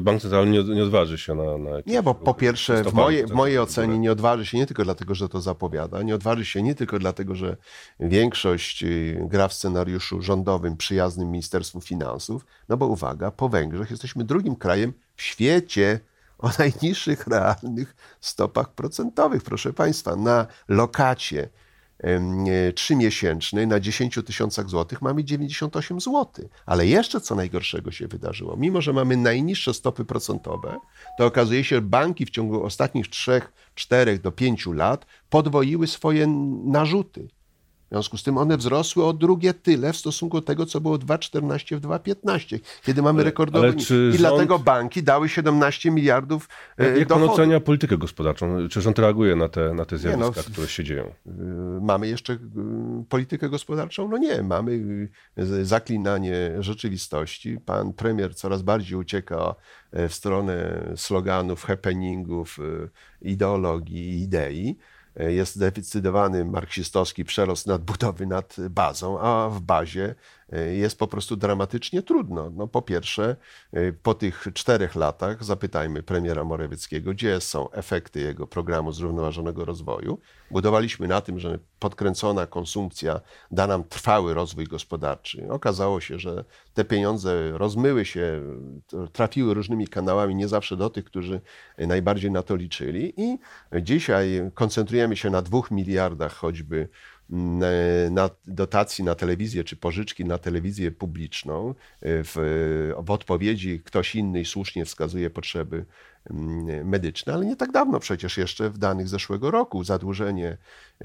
bank 0.02 0.22
centralny 0.22 0.50
nie, 0.52 0.74
nie 0.74 0.82
odważy 0.82 1.18
się 1.18 1.34
na... 1.34 1.58
na 1.58 1.70
nie, 1.86 2.02
bo 2.02 2.14
po 2.14 2.34
pierwsze 2.34 2.84
w, 2.84 2.92
moje, 2.92 3.26
w 3.26 3.32
mojej 3.32 3.58
ocenie 3.58 3.98
nie 3.98 4.12
odważy 4.12 4.46
się 4.46 4.58
nie 4.58 4.66
tylko 4.66 4.84
dlatego, 4.84 5.14
że 5.14 5.28
to 5.28 5.40
zapowiada, 5.40 6.02
nie 6.02 6.14
odważy 6.14 6.44
się 6.44 6.62
nie 6.62 6.74
tylko 6.74 6.98
dlatego, 6.98 7.34
że 7.34 7.56
większość 8.00 8.82
y, 8.84 9.26
gra 9.30 9.48
w 9.48 9.54
scenariuszu 9.54 10.22
rządowym 10.22 10.76
przyjaznym 10.76 11.30
Ministerstwu 11.30 11.80
Finansów, 11.80 12.46
no 12.68 12.76
bo 12.76 12.86
uwaga, 12.86 13.30
po 13.30 13.48
Węgrzech 13.48 13.90
jesteśmy 13.90 14.24
drugim 14.24 14.56
krajem 14.56 14.92
w 15.16 15.22
świecie 15.22 16.00
o 16.44 16.50
najniższych 16.58 17.26
realnych 17.26 17.96
stopach 18.20 18.74
procentowych. 18.74 19.42
Proszę 19.42 19.72
Państwa, 19.72 20.16
na 20.16 20.46
lokacie 20.68 21.48
trzymiesięcznej 22.74 23.66
na 23.66 23.80
10 23.80 24.18
tysiącach 24.26 24.68
złotych 24.68 25.02
mamy 25.02 25.24
98 25.24 26.00
zł. 26.00 26.48
Ale 26.66 26.86
jeszcze 26.86 27.20
co 27.20 27.34
najgorszego 27.34 27.90
się 27.90 28.08
wydarzyło. 28.08 28.56
Mimo, 28.56 28.80
że 28.80 28.92
mamy 28.92 29.16
najniższe 29.16 29.74
stopy 29.74 30.04
procentowe, 30.04 30.78
to 31.18 31.26
okazuje 31.26 31.64
się, 31.64 31.76
że 31.76 31.82
banki 31.82 32.26
w 32.26 32.30
ciągu 32.30 32.64
ostatnich 32.64 33.08
3, 33.08 33.40
4 33.74 34.18
do 34.18 34.32
5 34.32 34.66
lat 34.66 35.06
podwoiły 35.30 35.86
swoje 35.86 36.26
narzuty. 36.64 37.28
Związku 37.94 38.16
z 38.18 38.22
tym 38.22 38.38
one 38.38 38.56
wzrosły 38.56 39.04
o 39.04 39.12
drugie 39.12 39.54
tyle 39.54 39.92
w 39.92 39.96
stosunku 39.96 40.40
do 40.40 40.46
tego, 40.46 40.66
co 40.66 40.80
było 40.80 40.98
w 40.98 41.04
2,14 41.04 41.76
w 41.76 41.80
2,15, 41.80 42.58
kiedy 42.82 43.02
mamy 43.02 43.24
rekordowy. 43.24 43.68
I 43.68 43.70
rząd- 43.70 44.16
dlatego 44.16 44.58
banki 44.58 45.02
dały 45.02 45.28
17 45.28 45.90
miliardów 45.90 46.48
e, 46.78 46.98
Jak 46.98 47.08
pan 47.08 47.20
dochodu. 47.20 47.32
ocenia 47.32 47.60
politykę 47.60 47.98
gospodarczą? 47.98 48.68
Czy 48.68 48.80
rząd 48.80 48.98
reaguje 48.98 49.36
na 49.36 49.48
te, 49.48 49.74
na 49.74 49.84
te 49.84 49.98
zjawiska, 49.98 50.32
no, 50.36 50.52
które 50.52 50.68
się 50.68 50.84
dzieją? 50.84 51.04
Y, 51.26 51.30
Mamy 51.80 52.08
jeszcze 52.08 52.32
y, 52.32 52.38
politykę 53.08 53.48
gospodarczą? 53.48 54.08
No 54.08 54.18
nie, 54.18 54.42
mamy 54.42 54.80
zaklinanie 55.62 56.50
rzeczywistości. 56.60 57.58
Pan 57.66 57.92
premier 57.92 58.34
coraz 58.34 58.62
bardziej 58.62 58.98
ucieka 58.98 59.54
e, 59.92 60.08
w 60.08 60.14
stronę 60.14 60.84
sloganów, 60.96 61.64
happeningów, 61.64 62.58
ideologii 63.22 64.08
i 64.10 64.22
idei. 64.22 64.76
E, 65.16 65.32
Jest 65.32 65.54
zdecydowany 65.54 66.44
marksistowski 66.44 67.24
przerost 67.24 67.66
nadbudowy 67.66 68.26
nad 68.26 68.56
bazą, 68.70 69.20
a 69.20 69.48
w 69.50 69.60
bazie 69.60 70.14
jest 70.72 70.98
po 70.98 71.06
prostu 71.06 71.36
dramatycznie 71.36 72.02
trudno. 72.02 72.50
No, 72.50 72.68
po 72.68 72.82
pierwsze, 72.82 73.36
e, 73.72 73.92
po 73.92 74.14
tych 74.14 74.46
czterech 74.54 74.94
latach 74.94 75.44
zapytajmy 75.44 76.02
premiera 76.02 76.44
Morawieckiego, 76.44 77.10
gdzie 77.10 77.40
są 77.40 77.70
efekty 77.70 78.20
jego 78.20 78.46
programu 78.46 78.92
zrównoważonego 78.92 79.64
rozwoju. 79.64 80.18
Budowaliśmy 80.50 81.08
na 81.08 81.20
tym, 81.20 81.38
że 81.38 81.58
podkręcona 81.78 82.46
konsumpcja 82.46 83.20
da 83.50 83.66
nam 83.66 83.84
trwały 83.84 84.34
rozwój 84.34 84.64
gospodarczy. 84.64 85.46
Okazało 85.50 86.00
się, 86.00 86.18
że 86.18 86.44
te 86.74 86.84
pieniądze 86.84 87.52
rozmyły 87.52 88.04
się, 88.04 88.42
trafiły 89.12 89.54
różnymi 89.54 89.88
kanałami, 89.88 90.34
nie 90.34 90.48
zawsze 90.48 90.76
do 90.76 90.90
tych, 90.90 91.04
którzy 91.04 91.40
najbardziej 91.78 92.30
na 92.30 92.42
to 92.42 92.56
liczyli. 92.56 93.12
I 93.16 93.38
dzisiaj 93.82 94.50
koncentrujemy 94.54 95.16
się 95.16 95.30
na 95.30 95.42
dwóch 95.42 95.70
miliardach 95.70 96.34
choćby 96.34 96.88
na 98.10 98.30
dotacji 98.46 99.04
na 99.04 99.14
telewizję 99.14 99.64
czy 99.64 99.76
pożyczki 99.76 100.24
na 100.24 100.38
telewizję 100.38 100.90
publiczną. 100.90 101.74
W, 102.02 102.94
w 103.04 103.10
odpowiedzi 103.10 103.80
ktoś 103.84 104.14
inny 104.14 104.44
słusznie 104.44 104.84
wskazuje 104.84 105.30
potrzeby 105.30 105.84
mm, 106.30 106.88
medyczne, 106.88 107.34
ale 107.34 107.46
nie 107.46 107.56
tak 107.56 107.72
dawno 107.72 108.00
przecież 108.00 108.38
jeszcze 108.38 108.70
w 108.70 108.78
danych 108.78 109.08
zeszłego 109.08 109.50
roku 109.50 109.84
zadłużenie 109.84 110.48
e, 110.48 110.56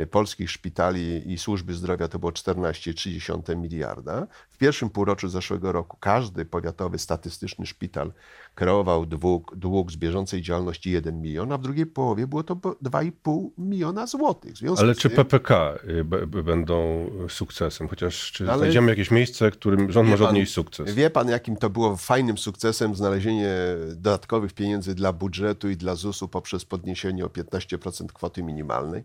polskich 0.07 0.51
szpitali 0.51 1.31
i 1.31 1.37
służby 1.37 1.73
zdrowia 1.73 2.07
to 2.07 2.19
było 2.19 2.31
14,3 2.31 3.57
miliarda. 3.57 4.27
W 4.49 4.57
pierwszym 4.57 4.89
półroczu 4.89 5.29
zeszłego 5.29 5.71
roku 5.71 5.97
każdy 5.99 6.45
powiatowy 6.45 6.99
statystyczny 6.99 7.65
szpital 7.65 8.13
kreował 8.55 9.05
dług, 9.05 9.55
dług 9.55 9.91
z 9.91 9.95
bieżącej 9.95 10.41
działalności 10.41 10.91
1 10.91 11.21
milion, 11.21 11.51
a 11.51 11.57
w 11.57 11.61
drugiej 11.61 11.85
połowie 11.85 12.27
było 12.27 12.43
to 12.43 12.55
po 12.55 12.71
2,5 12.71 13.49
miliona 13.57 14.07
złotych. 14.07 14.53
W 14.57 14.79
Ale 14.79 14.95
czy 14.95 15.09
tym- 15.09 15.15
PPK 15.15 15.73
y, 15.89 16.03
będą 16.43 17.09
sukcesem? 17.29 17.87
Chociaż 17.87 18.31
czy 18.31 18.49
Ale- 18.49 18.57
znajdziemy 18.57 18.89
jakieś 18.89 19.11
miejsce, 19.11 19.51
którym 19.51 19.91
rząd 19.91 20.05
Wie 20.07 20.11
może 20.11 20.23
pan- 20.23 20.29
odnieść 20.33 20.53
sukces? 20.53 20.93
Wie 20.93 21.09
pan, 21.09 21.29
jakim 21.29 21.55
to 21.57 21.69
było 21.69 21.95
fajnym 21.97 22.37
sukcesem 22.37 22.95
znalezienie 22.95 23.55
dodatkowych 23.95 24.53
pieniędzy 24.53 24.95
dla 24.95 25.13
budżetu 25.13 25.69
i 25.69 25.77
dla 25.77 25.95
ZUS-u 25.95 26.27
poprzez 26.27 26.65
podniesienie 26.65 27.25
o 27.25 27.29
15% 27.29 28.13
kwoty 28.13 28.43
minimalnej? 28.43 29.03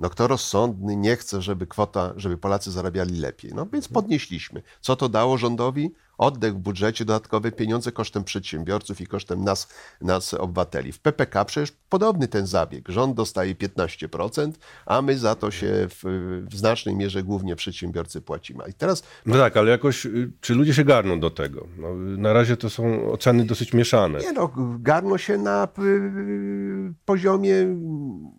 No 0.00 0.10
kto 0.10 0.26
rozsądny 0.26 0.96
nie 0.96 1.16
chce, 1.16 1.42
żeby 1.42 1.66
kwota, 1.66 2.12
żeby 2.16 2.38
Polacy 2.38 2.70
zarabiali 2.70 3.20
lepiej. 3.20 3.50
No 3.54 3.66
więc 3.72 3.88
podnieśliśmy. 3.88 4.62
Co 4.80 4.96
to 4.96 5.08
dało 5.08 5.38
rządowi? 5.38 5.90
Oddech 6.18 6.54
w 6.54 6.58
budżecie, 6.58 7.04
dodatkowe 7.04 7.52
pieniądze 7.52 7.92
kosztem 7.92 8.24
przedsiębiorców 8.24 9.00
i 9.00 9.06
kosztem 9.06 9.44
nas, 9.44 9.68
nas 10.00 10.34
obywateli. 10.34 10.92
W 10.92 10.98
PPK 10.98 11.44
przecież 11.44 11.72
podobny 11.88 12.28
ten 12.28 12.46
zabieg. 12.46 12.88
Rząd 12.88 13.16
dostaje 13.16 13.54
15%, 13.54 14.52
a 14.86 15.02
my 15.02 15.18
za 15.18 15.34
to 15.34 15.50
się 15.50 15.88
w, 15.90 16.02
w 16.50 16.56
znacznej 16.56 16.96
mierze 16.96 17.22
głównie 17.22 17.56
przedsiębiorcy 17.56 18.20
płacimy. 18.20 18.64
I 18.68 18.72
teraz 18.72 19.02
No 19.26 19.36
tak, 19.36 19.56
ale 19.56 19.70
jakoś, 19.70 20.06
y, 20.06 20.32
czy 20.40 20.54
ludzie 20.54 20.74
się 20.74 20.84
garną 20.84 21.20
do 21.20 21.30
tego? 21.30 21.66
No, 21.78 21.88
y, 21.88 21.94
na 22.18 22.32
razie 22.32 22.56
to 22.56 22.70
są 22.70 23.12
oceny 23.12 23.44
dosyć 23.44 23.72
mieszane. 23.72 24.18
Nie 24.18 24.32
no, 24.32 24.52
garno 24.78 25.18
się 25.18 25.38
na 25.38 25.68
y, 25.78 26.94
poziomie 27.04 27.54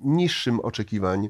niższym 0.04 0.60
oczekiwań 0.60 1.30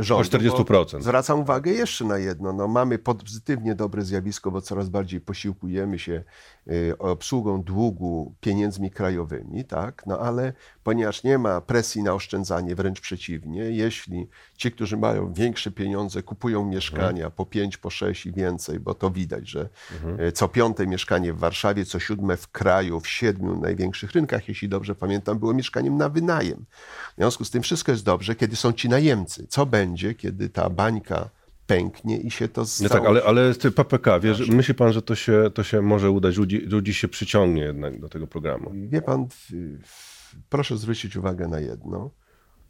rządu. 0.00 0.36
O 0.36 0.38
40%. 0.38 0.92
bo 0.92 1.02
Zwracam 1.02 1.40
uwagę 1.40 1.70
jeszcze 1.70 2.04
na 2.04 2.18
jedno. 2.18 2.52
No, 2.52 2.68
mamy 2.68 2.98
pozytywnie 2.98 3.74
dobre 3.74 4.02
zjawisko, 4.02 4.50
bo 4.50 4.60
coraz 4.60 4.88
bardziej 4.88 5.20
posiłkujemy 5.20 5.98
się 5.98 6.24
y, 6.68 6.98
obsługą 6.98 7.62
długu 7.62 8.34
pieniędzmi 8.40 8.90
krajowymi, 8.90 9.64
tak? 9.64 10.02
No 10.06 10.18
ale 10.18 10.52
ponieważ 10.84 11.24
nie 11.24 11.38
ma 11.38 11.60
presji 11.60 12.02
na 12.02 12.14
oszczędzanie, 12.14 12.74
wręcz 12.74 13.00
przeciwnie, 13.00 13.62
jeśli 13.62 14.28
ci, 14.56 14.72
którzy 14.72 14.96
mają 14.96 15.32
większe 15.32 15.70
pieniądze, 15.70 16.22
kupują 16.22 16.64
mieszkania 16.64 17.30
po 17.30 17.46
5, 17.46 17.76
po 17.76 17.90
6 17.90 18.26
i 18.26 18.32
więcej, 18.32 18.80
bo 18.80 18.94
to 18.94 19.10
widać, 19.10 19.48
że 19.48 19.68
y, 20.28 20.32
co 20.32 20.48
piąte 20.48 20.86
mieszkanie 20.86 21.32
w 21.32 21.38
Warszawie, 21.38 21.84
co 21.84 21.98
siódme 21.98 22.36
w 22.36 22.48
kraju, 22.48 23.00
w 23.00 23.08
siedmiu 23.08 23.60
największych 23.60 24.12
rynkach, 24.12 24.48
jeśli 24.48 24.68
dobrze 24.68 24.94
pamiętam, 24.94 25.38
było 25.38 25.54
mieszkaniem 25.54 25.96
na 25.96 26.08
wynajem. 26.08 26.64
W 27.12 27.16
związku 27.16 27.44
z 27.44 27.50
tym 27.50 27.62
wszystko 27.62 27.92
jest 27.92 28.04
dobrze, 28.04 28.34
kiedy 28.34 28.56
są 28.56 28.72
ci 28.72 28.88
najemcy. 28.88 29.46
Co 29.56 29.66
będzie, 29.66 30.14
kiedy 30.14 30.48
ta 30.48 30.70
bańka 30.70 31.30
pęknie 31.66 32.16
i 32.20 32.30
się 32.30 32.48
to 32.48 32.60
Nie 32.60 32.66
stało? 32.66 32.90
tak, 32.94 33.06
ale, 33.06 33.22
ale 33.24 33.54
ty 33.54 33.70
PPK, 33.70 34.20
wiesz, 34.20 34.48
myśli 34.48 34.74
pan, 34.74 34.92
że 34.92 35.02
to 35.02 35.14
się, 35.14 35.50
to 35.54 35.62
się 35.62 35.82
może 35.82 36.10
udać, 36.10 36.36
ludzi, 36.36 36.58
ludzi 36.58 36.94
się 36.94 37.08
przyciągnie 37.08 37.62
jednak 37.62 38.00
do 38.00 38.08
tego 38.08 38.26
programu? 38.26 38.72
Wie 38.88 39.02
pan, 39.02 39.26
proszę 40.48 40.78
zwrócić 40.78 41.16
uwagę 41.16 41.48
na 41.48 41.60
jedno. 41.60 42.10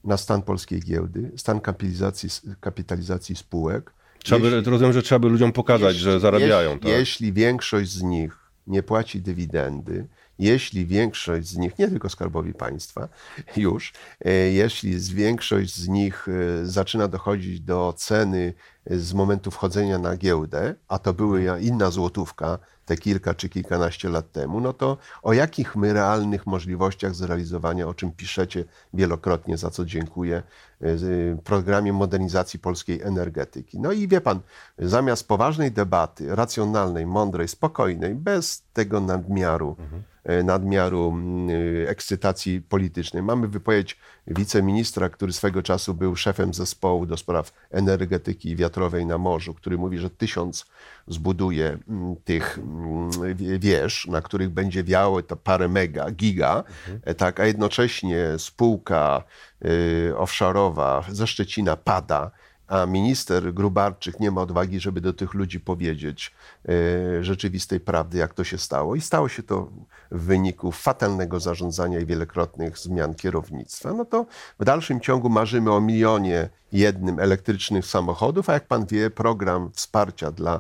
Na 0.04 0.16
stan 0.16 0.42
polskiej 0.42 0.80
giełdy, 0.80 1.32
stan 1.36 1.60
kapitalizacji, 1.60 2.28
kapitalizacji 2.60 3.36
spółek. 3.36 3.92
Trzeba 4.18 4.44
Jeśli- 4.46 4.62
by, 4.62 4.70
rozumiem, 4.70 4.92
że 4.92 5.02
trzeba 5.02 5.18
by 5.18 5.28
ludziom 5.28 5.52
pokazać, 5.52 5.96
że 5.96 6.20
zarabiają. 6.20 6.70
jeśli, 6.70 6.80
tak? 6.82 6.98
jeśli 6.98 7.32
większość 7.32 7.90
z 7.90 8.02
nich 8.02 8.38
nie 8.66 8.82
płaci 8.82 9.20
dywidendy, 9.22 10.06
jeśli 10.38 10.86
większość 10.86 11.48
z 11.48 11.56
nich, 11.56 11.78
nie 11.78 11.88
tylko 11.88 12.08
skarbowi 12.08 12.54
państwa, 12.54 13.08
już, 13.56 13.92
e, 14.24 14.32
jeśli 14.32 15.00
większość 15.00 15.74
z 15.74 15.88
nich 15.88 16.26
e, 16.28 16.66
zaczyna 16.66 17.08
dochodzić 17.08 17.60
do 17.60 17.94
ceny 17.96 18.54
z 18.90 19.12
momentu 19.14 19.50
wchodzenia 19.50 19.98
na 19.98 20.16
giełdę, 20.16 20.74
a 20.88 20.98
to 20.98 21.12
były 21.14 21.42
ja- 21.42 21.58
inna 21.58 21.90
złotówka 21.90 22.58
te 22.86 22.96
kilka 22.96 23.34
czy 23.34 23.48
kilkanaście 23.48 24.08
lat 24.08 24.32
temu, 24.32 24.60
no 24.60 24.72
to 24.72 24.96
o 25.22 25.32
jakich 25.32 25.76
my 25.76 25.92
realnych 25.92 26.46
możliwościach 26.46 27.14
zrealizowania, 27.14 27.88
o 27.88 27.94
czym 27.94 28.12
piszecie 28.12 28.64
wielokrotnie, 28.94 29.56
za 29.56 29.70
co 29.70 29.84
dziękuję, 29.84 30.42
e, 30.80 30.98
z- 30.98 31.40
programie 31.40 31.92
modernizacji 31.92 32.58
polskiej 32.58 33.02
energetyki. 33.02 33.80
No 33.80 33.92
i 33.92 34.08
wie 34.08 34.20
pan, 34.20 34.40
zamiast 34.78 35.28
poważnej 35.28 35.72
debaty, 35.72 36.36
racjonalnej, 36.36 37.06
mądrej, 37.06 37.48
spokojnej, 37.48 38.14
bez 38.14 38.62
tego 38.72 39.00
nadmiaru, 39.00 39.76
e, 40.24 40.42
nadmiaru 40.42 41.08
mm, 41.08 41.48
ekscytacji 41.88 42.62
politycznej. 42.62 43.22
Mamy 43.22 43.48
wypowiedź 43.48 43.98
wiceministra, 44.26 45.08
który 45.08 45.32
swego 45.32 45.62
czasu 45.62 45.94
był 45.94 46.16
szefem 46.16 46.54
zespołu 46.54 47.06
do 47.06 47.16
spraw 47.16 47.52
energetyki 47.70 48.56
wiatrowej 48.56 49.06
na 49.06 49.18
morzu, 49.18 49.54
który 49.54 49.78
mówi, 49.78 49.98
że 49.98 50.10
tysiąc 50.10 50.66
zbuduje 51.08 51.78
mm, 51.88 52.16
tych 52.24 52.58
mm, 52.58 53.36
wie- 53.36 53.58
wież, 53.58 54.06
na 54.06 54.20
których 54.22 54.50
będzie 54.50 54.84
wiało 54.84 55.22
to 55.22 55.36
parę 55.36 55.68
mega, 55.68 56.10
giga, 56.10 56.64
e, 57.02 57.14
tak, 57.14 57.40
a 57.40 57.46
jednocześnie 57.46 58.24
spółka 58.38 59.22
y, 59.64 60.12
offshore'owa 60.16 61.02
ze 61.12 61.26
Szczecina 61.26 61.76
pada, 61.76 62.30
a 62.68 62.86
minister 62.86 63.54
Grubarczyk 63.54 64.20
nie 64.20 64.30
ma 64.30 64.40
odwagi, 64.40 64.80
żeby 64.80 65.00
do 65.00 65.12
tych 65.12 65.34
ludzi 65.34 65.60
powiedzieć 65.60 66.34
e, 66.68 67.24
rzeczywistej 67.24 67.80
prawdy, 67.80 68.18
jak 68.18 68.34
to 68.34 68.44
się 68.44 68.58
stało. 68.58 68.94
I 68.94 69.00
stało 69.00 69.28
się 69.28 69.42
to 69.42 69.70
w 70.10 70.22
wyniku 70.22 70.72
fatalnego 70.72 71.40
zarządzania 71.40 72.00
i 72.00 72.06
wielokrotnych 72.06 72.78
zmian 72.78 73.14
kierownictwa. 73.14 73.92
No 73.92 74.04
to 74.04 74.26
w 74.60 74.64
dalszym 74.64 75.00
ciągu 75.00 75.28
marzymy 75.28 75.72
o 75.72 75.80
milionie 75.80 76.48
jednym 76.72 77.20
elektrycznych 77.20 77.86
samochodów, 77.86 78.50
a 78.50 78.52
jak 78.52 78.66
pan 78.66 78.86
wie, 78.86 79.10
program 79.10 79.70
wsparcia 79.72 80.30
dla 80.30 80.54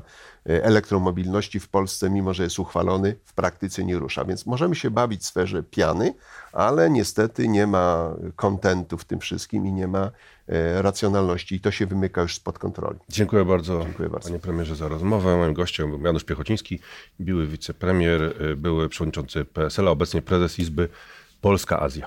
e, 0.48 0.64
elektromobilności 0.64 1.60
w 1.60 1.68
Polsce, 1.68 2.10
mimo 2.10 2.34
że 2.34 2.42
jest 2.42 2.58
uchwalony, 2.58 3.16
w 3.24 3.32
praktyce 3.32 3.84
nie 3.84 3.98
rusza. 3.98 4.24
Więc 4.24 4.46
możemy 4.46 4.74
się 4.74 4.90
bawić 4.90 5.22
w 5.22 5.26
sferze 5.26 5.62
piany, 5.62 6.14
ale 6.52 6.90
niestety 6.90 7.48
nie 7.48 7.66
ma 7.66 8.14
kontentu 8.36 8.98
w 8.98 9.04
tym 9.04 9.20
wszystkim 9.20 9.66
i 9.66 9.72
nie 9.72 9.88
ma 9.88 10.10
e, 10.48 10.82
racjonalności 10.82 11.54
i 11.54 11.60
to 11.60 11.70
się 11.70 11.86
wymyka 11.86 12.22
już 12.22 12.34
spod 12.34 12.58
kontroli. 12.58 12.98
Dziękuję 13.08 13.44
bardzo, 13.44 13.80
Dziękuję 13.82 14.08
bardzo. 14.08 14.28
panie 14.28 14.40
premierze 14.40 14.76
za 14.76 14.88
rozmowę. 14.88 15.36
Moim 15.36 15.54
gościem 15.54 15.90
był 15.90 16.06
Janusz 16.06 16.24
Piechociński, 16.24 16.80
były 17.20 17.46
wicepremier, 17.46 18.22
y, 18.22 18.56
były 18.56 18.88
przewodniczący 18.88 19.44
PSL, 19.44 19.88
a 19.88 19.90
obecnie 19.90 20.22
prezes 20.22 20.58
Izby 20.58 20.88
Polska-Azja. 21.40 22.06